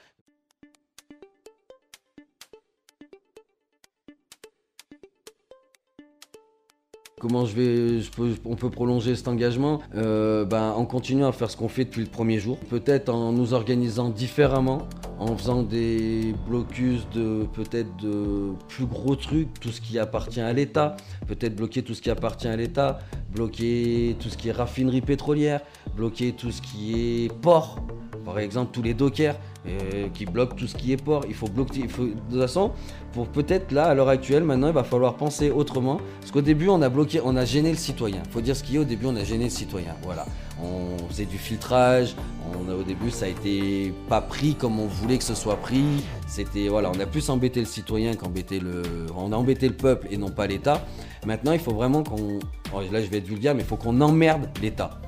Comment 7.23 7.45
je 7.45 7.55
vais, 7.55 8.01
on 8.43 8.57
peut 8.57 8.69
prolonger 8.69 9.15
cet 9.15 9.29
engagement 9.29 9.79
euh, 9.95 10.43
ben, 10.43 10.71
En 10.71 10.83
continuant 10.83 11.29
à 11.29 11.31
faire 11.31 11.49
ce 11.49 11.55
qu'on 11.55 11.69
fait 11.69 11.85
depuis 11.85 12.01
le 12.01 12.09
premier 12.09 12.37
jour. 12.37 12.57
Peut-être 12.69 13.07
en 13.07 13.31
nous 13.31 13.53
organisant 13.53 14.09
différemment, 14.09 14.89
en 15.19 15.37
faisant 15.37 15.63
des 15.63 16.35
blocus 16.45 17.07
de 17.15 17.45
peut-être 17.53 17.95
de 17.95 18.51
plus 18.67 18.85
gros 18.85 19.15
trucs, 19.15 19.57
tout 19.61 19.69
ce 19.69 19.79
qui 19.79 19.97
appartient 19.99 20.41
à 20.41 20.51
l'État. 20.51 20.97
Peut-être 21.25 21.55
bloquer 21.55 21.81
tout 21.81 21.93
ce 21.93 22.01
qui 22.01 22.09
appartient 22.09 22.49
à 22.49 22.57
l'État, 22.57 22.99
bloquer 23.33 24.15
tout 24.19 24.29
ce 24.29 24.37
qui 24.37 24.49
est 24.49 24.51
raffinerie 24.51 25.01
pétrolière, 25.01 25.61
bloquer 25.95 26.33
tout 26.33 26.51
ce 26.51 26.61
qui 26.61 27.25
est 27.25 27.33
port. 27.33 27.79
Par 28.25 28.39
exemple, 28.39 28.71
tous 28.71 28.81
les 28.81 28.93
dockers 28.93 29.35
euh, 29.67 30.07
qui 30.13 30.25
bloquent 30.25 30.55
tout 30.55 30.67
ce 30.67 30.75
qui 30.75 30.93
est 30.93 31.03
port. 31.03 31.25
Il 31.27 31.33
faut 31.33 31.47
bloquer. 31.47 31.81
Il 31.81 31.89
faut, 31.89 32.05
de 32.05 32.11
toute 32.11 32.39
façon, 32.39 32.71
pour 33.11 33.27
peut-être 33.27 33.71
là, 33.73 33.85
à 33.85 33.93
l'heure 33.93 34.07
actuelle, 34.07 34.43
maintenant, 34.43 34.67
il 34.67 34.73
va 34.73 34.85
falloir 34.85 35.15
penser 35.15 35.51
autrement. 35.51 35.99
Parce 36.21 36.31
qu'au 36.31 36.41
début, 36.41 36.69
on 36.69 36.81
a 36.81 36.87
bloqué, 36.87 37.19
on 37.23 37.35
a 37.35 37.43
gêné 37.43 37.71
le 37.71 37.77
citoyen. 37.77 38.23
Faut 38.31 38.39
dire 38.39 38.55
ce 38.55 38.63
qu'il 38.63 38.75
y 38.75 38.77
a. 38.77 38.81
Au 38.81 38.85
début, 38.85 39.07
on 39.07 39.15
a 39.17 39.25
gêné 39.25 39.45
le 39.45 39.49
citoyen. 39.49 39.93
Voilà. 40.03 40.25
On 40.61 40.97
faisait 41.09 41.25
du 41.25 41.37
filtrage. 41.37 42.15
On 42.51 42.69
au 42.73 42.83
début, 42.83 43.11
ça 43.11 43.25
a 43.25 43.27
été 43.29 43.93
pas 44.09 44.21
pris 44.21 44.55
comme 44.55 44.79
on 44.79 44.87
voulait 44.87 45.17
que 45.17 45.23
ce 45.23 45.35
soit 45.35 45.55
pris. 45.55 46.03
C'était 46.27 46.67
voilà, 46.67 46.91
on 46.93 46.99
a 46.99 47.05
plus 47.05 47.29
embêté 47.29 47.59
le 47.59 47.65
citoyen 47.65 48.15
qu'embêté 48.15 48.59
le, 48.59 48.83
on 49.15 49.31
a 49.31 49.35
embêté 49.35 49.67
le 49.67 49.75
peuple 49.75 50.07
et 50.11 50.17
non 50.17 50.29
pas 50.29 50.47
l'État. 50.47 50.85
Maintenant, 51.25 51.53
il 51.53 51.59
faut 51.59 51.73
vraiment 51.73 52.03
qu'on, 52.03 52.39
oh, 52.73 52.79
là, 52.91 53.01
je 53.01 53.09
vais 53.09 53.19
être 53.19 53.27
vulgaire, 53.27 53.55
mais 53.55 53.61
il 53.61 53.65
faut 53.65 53.77
qu'on 53.77 54.01
emmerde 54.01 54.49
l'État. 54.61 54.99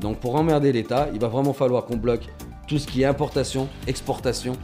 Donc 0.00 0.18
pour 0.18 0.34
emmerder 0.36 0.72
l'État, 0.72 1.08
il 1.12 1.20
va 1.20 1.28
vraiment 1.28 1.52
falloir 1.52 1.84
qu'on 1.84 1.96
bloque 1.96 2.28
tout 2.68 2.78
ce 2.78 2.86
qui 2.86 3.02
est 3.02 3.06
importation, 3.06 3.68
exportation. 3.86 4.54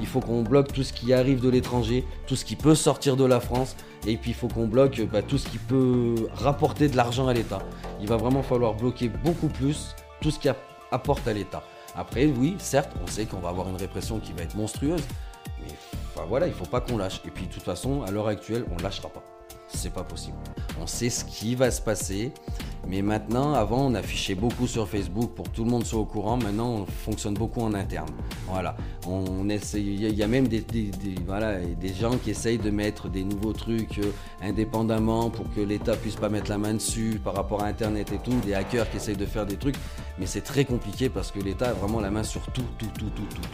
Il 0.00 0.06
faut 0.06 0.20
qu'on 0.20 0.42
bloque 0.42 0.72
tout 0.72 0.82
ce 0.82 0.92
qui 0.92 1.12
arrive 1.12 1.40
de 1.40 1.50
l'étranger, 1.50 2.04
tout 2.26 2.36
ce 2.36 2.44
qui 2.44 2.56
peut 2.56 2.74
sortir 2.74 3.16
de 3.16 3.24
la 3.24 3.40
France. 3.40 3.76
Et 4.06 4.16
puis 4.16 4.30
il 4.30 4.34
faut 4.34 4.48
qu'on 4.48 4.66
bloque 4.66 5.02
bah, 5.12 5.22
tout 5.22 5.36
ce 5.36 5.48
qui 5.48 5.58
peut 5.58 6.14
rapporter 6.32 6.88
de 6.88 6.96
l'argent 6.96 7.28
à 7.28 7.34
l'État. 7.34 7.60
Il 8.00 8.08
va 8.08 8.16
vraiment 8.16 8.42
falloir 8.42 8.74
bloquer 8.74 9.08
beaucoup 9.08 9.48
plus 9.48 9.94
tout 10.22 10.30
ce 10.30 10.38
qui 10.38 10.48
apporte 10.90 11.26
à 11.28 11.32
l'État. 11.32 11.62
Après, 11.94 12.26
oui, 12.26 12.56
certes, 12.58 12.92
on 13.02 13.06
sait 13.06 13.26
qu'on 13.26 13.40
va 13.40 13.48
avoir 13.48 13.68
une 13.68 13.76
répression 13.76 14.20
qui 14.20 14.32
va 14.32 14.42
être 14.42 14.54
monstrueuse. 14.54 15.02
Mais 15.60 15.72
voilà, 16.28 16.46
il 16.46 16.50
ne 16.50 16.54
faut 16.54 16.66
pas 16.66 16.80
qu'on 16.80 16.98
lâche. 16.98 17.20
Et 17.26 17.30
puis 17.30 17.46
de 17.46 17.52
toute 17.52 17.62
façon, 17.62 18.02
à 18.02 18.10
l'heure 18.10 18.28
actuelle, 18.28 18.64
on 18.70 18.76
ne 18.76 18.82
lâchera 18.82 19.08
pas 19.08 19.22
c'est 19.72 19.92
pas 19.92 20.04
possible. 20.04 20.36
On 20.80 20.86
sait 20.86 21.10
ce 21.10 21.24
qui 21.24 21.54
va 21.54 21.70
se 21.70 21.80
passer, 21.80 22.32
mais 22.88 23.02
maintenant, 23.02 23.54
avant, 23.54 23.86
on 23.86 23.94
affichait 23.94 24.34
beaucoup 24.34 24.66
sur 24.66 24.88
Facebook 24.88 25.32
pour 25.34 25.50
que 25.50 25.56
tout 25.56 25.64
le 25.64 25.70
monde 25.70 25.84
soit 25.84 26.00
au 26.00 26.04
courant. 26.04 26.36
Maintenant, 26.36 26.70
on 26.70 26.86
fonctionne 26.86 27.34
beaucoup 27.34 27.60
en 27.60 27.74
interne. 27.74 28.10
Voilà. 28.48 28.76
On 29.06 29.48
il 29.48 30.14
y 30.14 30.22
a 30.22 30.28
même 30.28 30.48
des 30.48 30.64
gens 31.98 32.16
qui 32.18 32.30
essayent 32.30 32.58
de 32.58 32.70
mettre 32.70 33.08
des 33.08 33.24
nouveaux 33.24 33.52
trucs 33.52 33.98
euh, 33.98 34.12
indépendamment 34.42 35.30
pour 35.30 35.52
que 35.54 35.60
l'État 35.60 35.96
puisse 35.96 36.16
pas 36.16 36.28
mettre 36.28 36.50
la 36.50 36.58
main 36.58 36.74
dessus 36.74 37.20
par 37.22 37.34
rapport 37.34 37.62
à 37.62 37.66
Internet 37.66 38.12
et 38.12 38.18
tout. 38.18 38.38
Des 38.44 38.54
hackers 38.54 38.88
qui 38.90 38.98
essayent 38.98 39.16
de 39.16 39.26
faire 39.26 39.46
des 39.46 39.56
trucs, 39.56 39.76
mais 40.20 40.26
c'est 40.26 40.42
très 40.42 40.66
compliqué 40.66 41.08
parce 41.08 41.32
que 41.32 41.40
l'État 41.40 41.70
a 41.70 41.72
vraiment 41.72 41.98
la 41.98 42.10
main 42.10 42.22
sur 42.22 42.42
tout, 42.52 42.62
tout, 42.78 42.90
tout, 42.98 43.08
tout, 43.16 43.26
tout. 43.34 43.48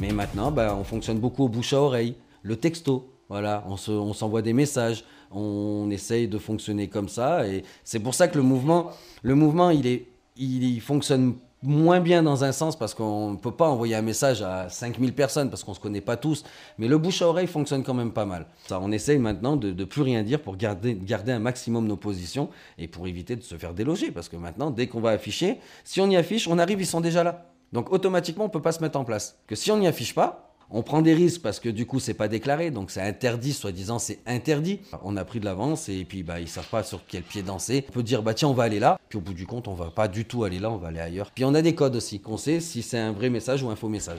Mais 0.00 0.10
maintenant, 0.10 0.50
bah, 0.50 0.74
on 0.76 0.84
fonctionne 0.84 1.18
beaucoup 1.18 1.44
au 1.44 1.48
bouche 1.48 1.74
à 1.74 1.80
oreille, 1.80 2.16
le 2.42 2.56
texto. 2.56 3.12
Voilà, 3.28 3.64
on 3.68 4.12
s'envoie 4.14 4.40
des 4.40 4.52
messages, 4.52 5.04
on 5.32 5.90
essaye 5.90 6.28
de 6.28 6.38
fonctionner 6.38 6.88
comme 6.88 7.08
ça. 7.08 7.46
Et 7.46 7.62
c'est 7.84 7.98
pour 7.98 8.14
ça 8.14 8.28
que 8.28 8.36
le 8.38 8.42
mouvement, 8.42 8.90
le 9.22 9.34
mouvement 9.34 9.70
il, 9.70 9.86
est, 9.86 10.06
il, 10.36 10.80
fonctionne 10.80 11.34
moins 11.66 12.00
bien 12.00 12.22
dans 12.22 12.44
un 12.44 12.52
sens 12.52 12.76
parce 12.76 12.94
qu'on 12.94 13.32
ne 13.32 13.36
peut 13.36 13.50
pas 13.50 13.68
envoyer 13.68 13.94
un 13.94 14.02
message 14.02 14.42
à 14.42 14.68
5000 14.68 15.12
personnes 15.14 15.50
parce 15.50 15.64
qu'on 15.64 15.72
ne 15.72 15.76
se 15.76 15.80
connaît 15.80 16.00
pas 16.00 16.16
tous. 16.16 16.44
Mais 16.78 16.88
le 16.88 16.98
bouche 16.98 17.22
à 17.22 17.28
oreille 17.28 17.46
fonctionne 17.46 17.82
quand 17.82 17.94
même 17.94 18.12
pas 18.12 18.24
mal. 18.24 18.46
Ça, 18.66 18.80
on 18.80 18.92
essaye 18.92 19.18
maintenant 19.18 19.56
de 19.56 19.72
ne 19.72 19.84
plus 19.84 20.02
rien 20.02 20.22
dire 20.22 20.40
pour 20.40 20.56
garder, 20.56 20.94
garder 20.94 21.32
un 21.32 21.38
maximum 21.38 21.86
nos 21.86 21.96
positions 21.96 22.48
et 22.78 22.88
pour 22.88 23.06
éviter 23.06 23.36
de 23.36 23.42
se 23.42 23.56
faire 23.56 23.74
déloger. 23.74 24.10
Parce 24.10 24.28
que 24.28 24.36
maintenant, 24.36 24.70
dès 24.70 24.86
qu'on 24.86 25.00
va 25.00 25.10
afficher, 25.10 25.58
si 25.84 26.00
on 26.00 26.08
y 26.08 26.16
affiche, 26.16 26.48
on 26.48 26.58
arrive, 26.58 26.80
ils 26.80 26.86
sont 26.86 27.00
déjà 27.00 27.24
là. 27.24 27.46
Donc 27.72 27.92
automatiquement, 27.92 28.44
on 28.44 28.48
ne 28.48 28.52
peut 28.52 28.62
pas 28.62 28.72
se 28.72 28.80
mettre 28.80 28.98
en 28.98 29.04
place. 29.04 29.38
Que 29.46 29.54
si 29.54 29.70
on 29.70 29.78
n'y 29.78 29.86
affiche 29.86 30.14
pas, 30.14 30.45
on 30.70 30.82
prend 30.82 31.00
des 31.00 31.14
risques 31.14 31.42
parce 31.42 31.60
que 31.60 31.68
du 31.68 31.86
coup 31.86 32.00
c'est 32.00 32.14
pas 32.14 32.28
déclaré, 32.28 32.70
donc 32.70 32.90
c'est 32.90 33.00
interdit, 33.00 33.52
soi-disant 33.52 33.98
c'est 33.98 34.18
interdit. 34.26 34.80
On 35.04 35.16
a 35.16 35.24
pris 35.24 35.40
de 35.40 35.44
l'avance 35.44 35.88
et 35.88 36.04
puis 36.04 36.22
bah 36.22 36.40
ils 36.40 36.48
savent 36.48 36.68
pas 36.68 36.82
sur 36.82 37.00
quel 37.06 37.22
pied 37.22 37.42
danser. 37.42 37.84
On 37.88 37.92
peut 37.92 38.02
dire 38.02 38.22
bah 38.22 38.34
tiens 38.34 38.48
on 38.48 38.54
va 38.54 38.64
aller 38.64 38.80
là, 38.80 38.98
puis 39.08 39.18
au 39.18 39.20
bout 39.20 39.34
du 39.34 39.46
compte 39.46 39.68
on 39.68 39.74
va 39.74 39.90
pas 39.90 40.08
du 40.08 40.24
tout 40.24 40.44
aller 40.44 40.58
là, 40.58 40.70
on 40.70 40.76
va 40.76 40.88
aller 40.88 41.00
ailleurs. 41.00 41.30
Puis 41.32 41.44
on 41.44 41.54
a 41.54 41.62
des 41.62 41.74
codes 41.74 41.96
aussi 41.96 42.20
qu'on 42.20 42.36
sait 42.36 42.60
si 42.60 42.82
c'est 42.82 42.98
un 42.98 43.12
vrai 43.12 43.30
message 43.30 43.62
ou 43.62 43.70
un 43.70 43.76
faux 43.76 43.88
message. 43.88 44.18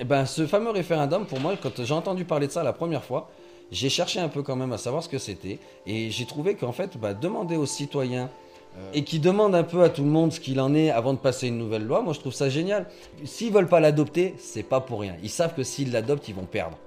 Et 0.00 0.02
eh 0.02 0.04
ben 0.04 0.26
ce 0.26 0.46
fameux 0.46 0.70
référendum 0.70 1.26
pour 1.26 1.40
moi 1.40 1.56
quand 1.60 1.84
j'ai 1.84 1.94
entendu 1.94 2.24
parler 2.24 2.46
de 2.46 2.52
ça 2.52 2.62
la 2.62 2.72
première 2.72 3.04
fois, 3.04 3.30
j'ai 3.70 3.88
cherché 3.88 4.20
un 4.20 4.28
peu 4.28 4.42
quand 4.42 4.56
même 4.56 4.72
à 4.72 4.78
savoir 4.78 5.02
ce 5.02 5.08
que 5.08 5.18
c'était 5.18 5.58
et 5.86 6.10
j'ai 6.10 6.24
trouvé 6.24 6.54
qu'en 6.54 6.72
fait 6.72 6.96
bah, 6.96 7.14
demander 7.14 7.56
aux 7.56 7.66
citoyens. 7.66 8.30
Et 8.94 9.04
qui 9.04 9.18
demande 9.18 9.54
un 9.54 9.62
peu 9.62 9.82
à 9.82 9.88
tout 9.88 10.02
le 10.02 10.10
monde 10.10 10.32
ce 10.32 10.40
qu'il 10.40 10.60
en 10.60 10.74
est 10.74 10.90
avant 10.90 11.12
de 11.12 11.18
passer 11.18 11.48
une 11.48 11.58
nouvelle 11.58 11.84
loi, 11.84 12.02
moi 12.02 12.12
je 12.12 12.20
trouve 12.20 12.32
ça 12.32 12.48
génial. 12.48 12.86
S'ils 13.24 13.52
veulent 13.52 13.68
pas 13.68 13.80
l'adopter, 13.80 14.34
c'est 14.38 14.62
pas 14.62 14.80
pour 14.80 15.00
rien. 15.00 15.16
Ils 15.22 15.30
savent 15.30 15.54
que 15.54 15.62
s'ils 15.62 15.92
l'adoptent, 15.92 16.28
ils 16.28 16.34
vont 16.34 16.46
perdre. 16.46 16.78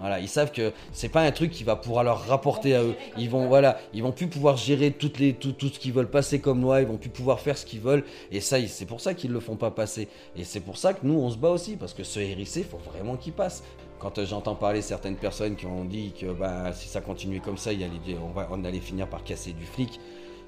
Voilà, 0.00 0.18
ils 0.18 0.28
savent 0.28 0.50
que 0.50 0.72
c'est 0.92 1.10
pas 1.10 1.20
un 1.20 1.30
truc 1.30 1.50
qui 1.50 1.62
va 1.62 1.76
pouvoir 1.76 2.04
leur 2.04 2.26
rapporter 2.26 2.74
à 2.74 2.82
eux. 2.82 2.94
Ils 3.18 3.28
vont, 3.28 3.48
voilà, 3.48 3.78
ils 3.92 4.02
vont 4.02 4.12
plus 4.12 4.28
pouvoir 4.28 4.56
gérer 4.56 4.92
toutes 4.92 5.18
les, 5.18 5.34
tout, 5.34 5.52
tout 5.52 5.68
ce 5.68 5.78
qu'ils 5.78 5.92
veulent 5.92 6.10
passer 6.10 6.40
comme 6.40 6.62
loi. 6.62 6.80
Ils 6.80 6.86
vont 6.86 6.96
plus 6.96 7.10
pouvoir 7.10 7.40
faire 7.40 7.58
ce 7.58 7.66
qu'ils 7.66 7.80
veulent. 7.80 8.04
Et 8.32 8.40
ça, 8.40 8.56
c'est 8.66 8.86
pour 8.86 9.02
ça 9.02 9.12
qu'ils 9.12 9.30
le 9.30 9.40
font 9.40 9.56
pas 9.56 9.70
passer. 9.70 10.08
Et 10.36 10.44
c'est 10.44 10.60
pour 10.60 10.78
ça 10.78 10.94
que 10.94 11.00
nous, 11.02 11.18
on 11.18 11.28
se 11.28 11.36
bat 11.36 11.50
aussi 11.50 11.76
parce 11.76 11.92
que 11.92 12.02
ce 12.02 12.18
RIC, 12.18 12.64
faut 12.70 12.78
vraiment 12.78 13.16
qu'il 13.16 13.34
passe. 13.34 13.62
Quand 13.98 14.16
euh, 14.16 14.24
j'entends 14.24 14.54
parler 14.54 14.80
certaines 14.80 15.16
personnes 15.16 15.54
qui 15.54 15.66
ont 15.66 15.84
dit 15.84 16.14
que 16.18 16.32
bah, 16.32 16.72
si 16.72 16.88
ça 16.88 17.02
continuait 17.02 17.40
comme 17.40 17.58
ça, 17.58 17.74
il 17.74 17.82
allait, 17.82 18.16
on, 18.18 18.32
on 18.50 18.64
allait 18.64 18.80
finir 18.80 19.06
par 19.06 19.22
casser 19.22 19.52
du 19.52 19.66
flic. 19.66 20.00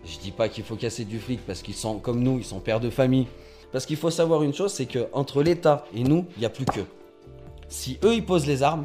Je 0.05 0.19
dis 0.19 0.31
pas 0.31 0.49
qu'il 0.49 0.65
faut 0.65 0.77
casser 0.77 1.05
du 1.05 1.19
flic 1.19 1.41
parce 1.47 1.62
qu'ils 1.62 1.75
sont 1.75 1.99
comme 1.99 2.23
nous, 2.23 2.38
ils 2.38 2.45
sont 2.45 2.61
pères 2.61 2.81
de 2.81 2.91
famille. 2.91 3.27
Parce 3.71 3.87
qu'il 3.87 3.97
faut 3.97 4.11
savoir 4.11 4.43
une 4.43 4.53
chose, 4.53 4.73
c'est 4.73 4.87
que 4.87 5.09
entre 5.12 5.43
l'État 5.43 5.87
et 5.95 6.03
nous, 6.05 6.27
il 6.37 6.41
n'y 6.41 6.47
a 6.47 6.51
plus 6.51 6.67
que. 6.67 6.81
Si 7.69 7.99
eux 8.05 8.15
ils 8.15 8.25
posent 8.25 8.47
les 8.47 8.62
armes, 8.62 8.85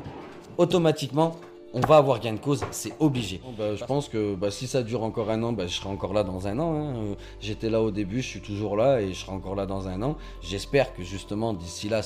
automatiquement, 0.57 1.35
on 1.73 1.81
va 1.81 1.97
avoir 1.97 2.19
gain 2.19 2.33
de 2.33 2.39
cause, 2.39 2.63
c'est 2.71 2.93
obligé. 2.99 3.41
Bah, 3.57 3.75
je 3.75 3.83
pense 3.83 4.07
que 4.07 4.35
bah, 4.35 4.49
si 4.49 4.67
ça 4.67 4.83
dure 4.83 5.03
encore 5.03 5.29
un 5.29 5.43
an, 5.43 5.51
bah, 5.51 5.67
je 5.67 5.75
serai 5.75 5.89
encore 5.89 6.13
là 6.13 6.23
dans 6.23 6.47
un 6.47 6.57
an. 6.59 6.73
Hein. 6.73 6.95
Euh, 6.95 7.15
j'étais 7.41 7.69
là 7.69 7.81
au 7.81 7.91
début, 7.91 8.21
je 8.21 8.27
suis 8.27 8.41
toujours 8.41 8.77
là 8.77 9.01
et 9.01 9.13
je 9.13 9.19
serai 9.19 9.33
encore 9.33 9.55
là 9.55 9.65
dans 9.65 9.87
un 9.87 10.01
an. 10.01 10.15
J'espère 10.41 10.93
que 10.93 11.03
justement 11.03 11.53
d'ici 11.53 11.89
là, 11.89 12.01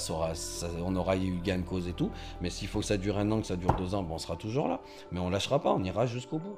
on 0.84 0.95
aura 0.95 1.15
eu 1.17 1.39
gain 1.43 1.60
de 1.60 1.63
cause 1.63 1.88
et 1.88 1.93
tout. 1.93 2.10
Mais 2.41 2.50
s'il 2.50 2.67
faut 2.67 2.80
que 2.80 2.86
ça 2.86 2.97
dure 2.97 3.17
un 3.17 3.32
an, 3.32 3.41
que 3.41 3.47
ça 3.47 3.56
dure 3.56 3.74
deux 3.76 3.93
ans, 3.93 4.06
on 4.10 4.17
sera 4.17 4.36
toujours 4.36 4.67
là. 4.67 4.80
Mais 5.12 5.19
on 5.19 5.30
lâchera 5.30 5.60
pas, 5.60 5.71
on 5.71 5.84
ira 5.84 6.08
jusqu'au 6.08 6.39
bout. 6.39 6.58